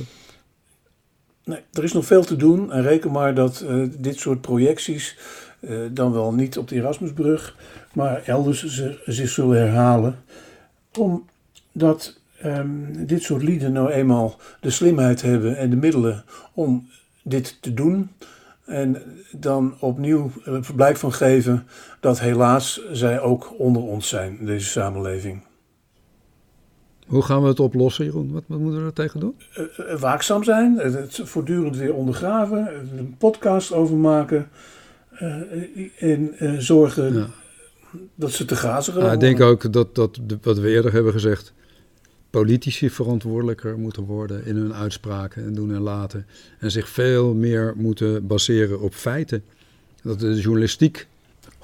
Nee, 1.46 1.60
er 1.74 1.84
is 1.84 1.94
nog 1.94 2.06
veel 2.06 2.24
te 2.24 2.36
doen. 2.36 2.72
En 2.72 2.82
reken 2.82 3.12
maar 3.12 3.34
dat 3.34 3.60
eh, 3.60 3.84
dit 3.98 4.20
soort 4.20 4.42
projecties, 4.42 5.18
eh, 5.60 5.78
dan 5.92 6.12
wel 6.12 6.34
niet 6.34 6.58
op 6.58 6.68
de 6.68 6.76
Erasmusbrug, 6.76 7.56
maar 7.94 8.24
elders 8.24 8.82
zich 9.06 9.30
zullen 9.30 9.58
herhalen. 9.58 10.16
Omdat 10.98 12.20
ehm, 12.40 13.06
dit 13.06 13.24
soort 13.24 13.44
lieden 13.44 13.72
nou 13.72 13.92
eenmaal 13.92 14.40
de 14.60 14.70
slimheid 14.70 15.22
hebben 15.22 15.58
en 15.58 15.70
de 15.70 15.76
middelen 15.76 16.24
om 16.54 16.90
dit 17.24 17.58
te 17.62 17.74
doen. 17.74 18.10
En 18.66 19.02
dan 19.32 19.76
opnieuw 19.80 20.32
er 20.46 20.74
blijk 20.76 20.98
van 20.98 21.14
geven 21.14 21.68
dat 22.00 22.20
helaas 22.20 22.82
zij 22.92 23.20
ook 23.20 23.60
onder 23.60 23.82
ons 23.82 24.08
zijn, 24.08 24.38
deze 24.42 24.70
samenleving. 24.70 25.42
Hoe 27.06 27.22
gaan 27.22 27.42
we 27.42 27.48
het 27.48 27.60
oplossen, 27.60 28.06
Jeroen? 28.06 28.32
Wat, 28.32 28.44
wat 28.48 28.60
moeten 28.60 28.80
we 28.80 28.86
er 28.86 28.94
tegen 28.94 29.20
doen? 29.20 29.36
Eh, 29.54 29.92
eh, 29.92 30.00
waakzaam 30.00 30.44
zijn, 30.44 30.80
eh, 30.80 30.94
het 30.94 31.20
voortdurend 31.24 31.78
weer 31.78 31.94
ondergraven, 31.94 32.68
er 32.68 32.84
een 32.98 33.16
podcast 33.18 33.74
over 33.74 33.96
maken 33.96 34.50
en 36.00 36.36
zorgen 36.60 37.14
Ja. 37.14 37.28
dat 38.16 38.32
ze 38.32 38.46
te 38.46 38.56
grazen 38.56 38.94
gaan. 38.94 39.14
Ik 39.14 39.20
denk 39.20 39.42
ook 39.42 39.74
dat, 39.74 39.96
dat 39.96 40.20
wat 40.42 40.58
we 40.60 40.70
eerder 40.70 40.94
hebben 40.94 41.12
gezegd, 41.12 41.54
politici 42.30 42.90
verantwoordelijker 42.90 43.78
moeten 43.78 44.04
worden 44.04 44.46
in 44.46 44.56
hun 44.56 44.74
uitspraken 44.74 45.44
en 45.44 45.54
doen 45.54 45.74
en 45.74 45.82
laten. 45.82 46.26
En 46.60 46.72
zich 46.72 46.90
veel 46.90 47.34
meer 47.34 47.74
moeten 47.76 48.28
baseren 48.28 48.80
op 48.82 48.94
feiten. 48.94 49.44
Dat 50.04 50.20
de 50.20 50.34
journalistiek 50.34 51.08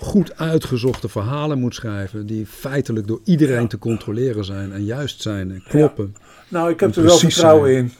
goed 0.01 0.37
uitgezochte 0.37 1.09
verhalen 1.09 1.59
moet 1.59 1.75
schrijven 1.75 2.25
die 2.25 2.45
feitelijk 2.45 3.07
door 3.07 3.21
iedereen 3.23 3.67
te 3.67 3.77
controleren 3.77 4.45
zijn 4.45 4.71
en 4.71 4.83
juist 4.83 5.21
zijn 5.21 5.51
en 5.51 5.63
kloppen. 5.67 6.15
Nou, 6.47 6.69
ik 6.71 6.79
heb 6.79 6.95
er 6.95 7.03
wel 7.03 7.17
vertrouwen 7.17 7.71
zijn. 7.71 7.83
in. 7.83 7.91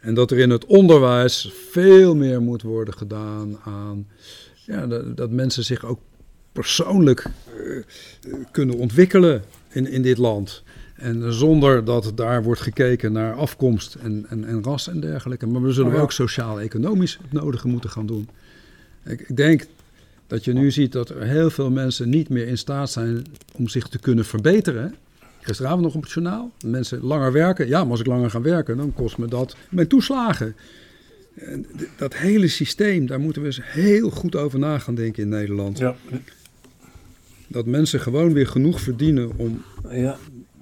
En 0.00 0.14
dat 0.14 0.30
er 0.30 0.38
in 0.38 0.50
het 0.50 0.64
onderwijs 0.64 1.52
veel 1.70 2.14
meer 2.14 2.42
moet 2.42 2.62
worden 2.62 2.94
gedaan 2.94 3.58
aan 3.64 4.06
ja, 4.66 4.86
dat, 4.86 5.16
dat 5.16 5.30
mensen 5.30 5.64
zich 5.64 5.84
ook 5.84 6.00
persoonlijk 6.52 7.24
eh, 7.24 7.76
eh, 7.76 7.84
kunnen 8.50 8.76
ontwikkelen 8.76 9.42
in, 9.68 9.86
in 9.86 10.02
dit 10.02 10.18
land. 10.18 10.62
En 10.94 11.32
zonder 11.32 11.84
dat 11.84 12.12
daar 12.14 12.42
wordt 12.42 12.60
gekeken 12.60 13.12
naar 13.12 13.34
afkomst 13.34 13.94
en, 13.94 14.26
en, 14.28 14.44
en 14.44 14.62
ras 14.62 14.88
en 14.88 15.00
dergelijke. 15.00 15.46
Maar 15.46 15.62
we 15.62 15.72
zullen 15.72 15.90
Oh 15.90 15.96
ja. 15.96 16.02
ook 16.02 16.12
sociaal-economisch 16.12 17.18
het 17.22 17.32
nodige 17.32 17.68
moeten 17.68 17.90
gaan 17.90 18.06
doen. 18.06 18.28
Ik, 19.04 19.20
ik 19.20 19.36
denk 19.36 19.66
dat 20.26 20.44
je 20.44 20.52
nu 20.52 20.70
ziet 20.70 20.92
dat 20.92 21.08
er 21.08 21.22
heel 21.22 21.50
veel 21.50 21.70
mensen 21.70 22.08
niet 22.08 22.28
meer 22.28 22.48
in 22.48 22.58
staat 22.58 22.90
zijn 22.90 23.24
om 23.52 23.68
zich 23.68 23.88
te 23.88 23.98
kunnen 23.98 24.24
verbeteren. 24.24 24.94
Gisteravond 25.40 25.82
nog 25.82 25.94
op 25.94 26.02
het 26.02 26.12
journaal. 26.12 26.50
Mensen 26.64 27.00
langer 27.02 27.32
werken. 27.32 27.68
Ja, 27.68 27.82
maar 27.82 27.90
als 27.90 28.00
ik 28.00 28.06
langer 28.06 28.30
ga 28.30 28.40
werken, 28.40 28.76
dan 28.76 28.94
kost 28.94 29.18
me 29.18 29.26
dat 29.26 29.56
mijn 29.68 29.88
toeslagen. 29.88 30.56
Dat 31.96 32.16
hele 32.16 32.48
systeem, 32.48 33.06
daar 33.06 33.20
moeten 33.20 33.42
we 33.42 33.48
eens 33.48 33.60
heel 33.62 34.10
goed 34.10 34.36
over 34.36 34.58
na 34.58 34.78
gaan 34.78 34.94
denken 34.94 35.22
in 35.22 35.28
Nederland. 35.28 35.78
Ja, 35.78 35.96
Dat 37.48 37.66
mensen 37.66 38.00
gewoon 38.00 38.32
weer 38.32 38.46
genoeg 38.46 38.80
verdienen 38.80 39.30
om 39.36 39.62
ja, 39.90 40.18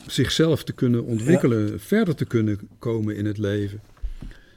zichzelf 0.07 0.65
te 0.65 0.73
kunnen 0.73 1.05
ontwikkelen, 1.05 1.81
verder 1.81 2.15
te 2.15 2.25
kunnen 2.25 2.59
komen 2.79 3.17
in 3.17 3.27
het 3.27 3.39
leven. 3.39 3.81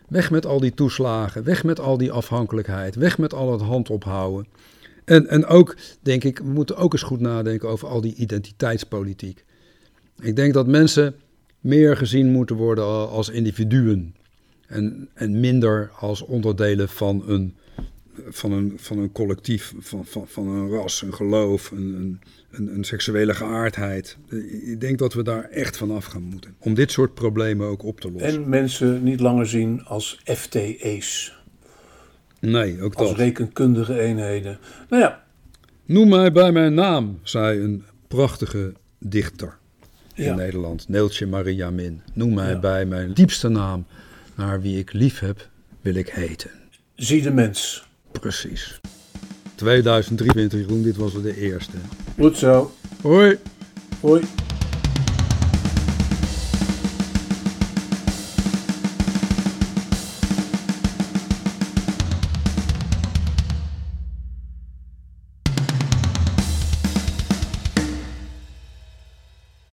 Weg 0.08 0.32
met 0.32 0.46
al 0.46 0.60
die 0.60 0.74
toeslagen, 0.74 1.44
weg 1.44 1.64
met 1.64 1.80
al 1.80 1.98
die 1.98 2.12
afhankelijkheid, 2.12 2.96
weg 2.96 3.18
met 3.18 3.34
al 3.34 3.52
het 3.52 3.62
hand 3.62 3.90
ophouden. 3.90 4.48
En, 5.08 5.28
en 5.28 5.46
ook, 5.46 5.76
denk 6.02 6.24
ik, 6.24 6.38
we 6.38 6.50
moeten 6.50 6.78
ook 6.78 6.94
eens 6.94 7.02
goed 7.02 7.20
nadenken 7.20 7.70
over 7.70 7.88
al 7.88 8.02
die 8.02 8.16
identiteitspolitiek. 8.16 9.46
Ik 10.20 10.36
denk 10.36 10.54
dat 10.54 10.68
mensen 10.68 11.16
meer 11.60 11.98
gezien 11.98 12.32
moeten 12.32 12.56
worden 12.56 13.10
als 13.10 13.30
individuen. 13.30 14.16
En, 14.68 15.10
en 15.14 15.40
minder 15.40 15.92
als 16.00 16.22
onderdelen 16.22 16.90
van 16.90 17.24
een, 17.28 17.56
van 18.30 18.52
een, 18.52 18.74
van 18.78 18.98
een 18.98 19.12
collectief, 19.12 19.74
van, 19.80 20.06
van, 20.06 20.28
van 20.28 20.48
een 20.48 20.70
ras, 20.70 21.02
een 21.02 21.14
geloof, 21.14 21.72
een, 21.72 22.20
een, 22.52 22.76
een, 22.76 22.84
seksuele 22.84 23.34
geaardheid. 23.34 24.18
Ik 24.66 24.82
denk 24.82 25.00
dat 25.00 25.14
we 25.14 25.24
daar 25.24 25.44
echt 25.44 25.78
van 25.78 25.92
af 25.92 26.06
gaan 26.06 26.24
moeten. 26.24 26.56
Om 26.60 26.74
dit 26.74 26.92
soort 26.92 27.14
problemen 27.14 27.68
ook 27.68 27.84
op 27.84 28.00
te 28.00 28.12
lossen. 28.12 28.30
en 28.30 28.50
mensen 28.50 29.04
niet 29.04 29.20
langer 29.20 29.48
zien 29.48 29.84
als 29.84 30.20
FTE's, 30.24 31.37
nee, 32.52 32.82
ook 32.82 32.94
als 32.96 33.08
dat. 33.10 33.18
rekenkundige 33.18 34.00
eenheden. 34.00 34.58
Nou 34.90 35.02
ja, 35.02 35.26
Noem 35.86 36.10
mij 36.10 36.32
bij 36.32 36.52
mijn 36.52 36.74
naam, 36.74 37.20
zei 37.24 37.60
een 37.60 37.84
prachtige 38.08 38.74
dichter 39.00 39.58
in 40.14 40.24
Ja. 40.24 40.36
Nederland, 40.36 40.90
Neeltje 40.90 41.28
Maria 41.28 41.70
Min. 41.70 42.02
Noem 42.14 42.34
mij 42.34 42.50
Ja. 42.52 42.60
bij 42.60 42.86
mijn 42.86 43.14
diepste 43.14 43.50
naam, 43.50 43.86
naar 44.36 44.62
wie 44.62 44.78
ik 44.80 44.94
lief 44.94 45.20
heb, 45.20 45.50
wil 45.82 45.96
ik 45.96 46.10
heten. 46.10 46.50
zie 46.96 47.22
de 47.22 47.32
mens. 47.32 47.88
Precies. 48.12 48.80
2023, 49.56 50.60
Jeroen, 50.60 50.84
dit 50.84 50.96
was 50.98 51.22
de 51.22 51.38
eerste. 51.38 51.78
Goed 52.20 52.38
zo. 52.38 52.72
Hoi! 53.02 53.38
Hoi. 54.00 54.22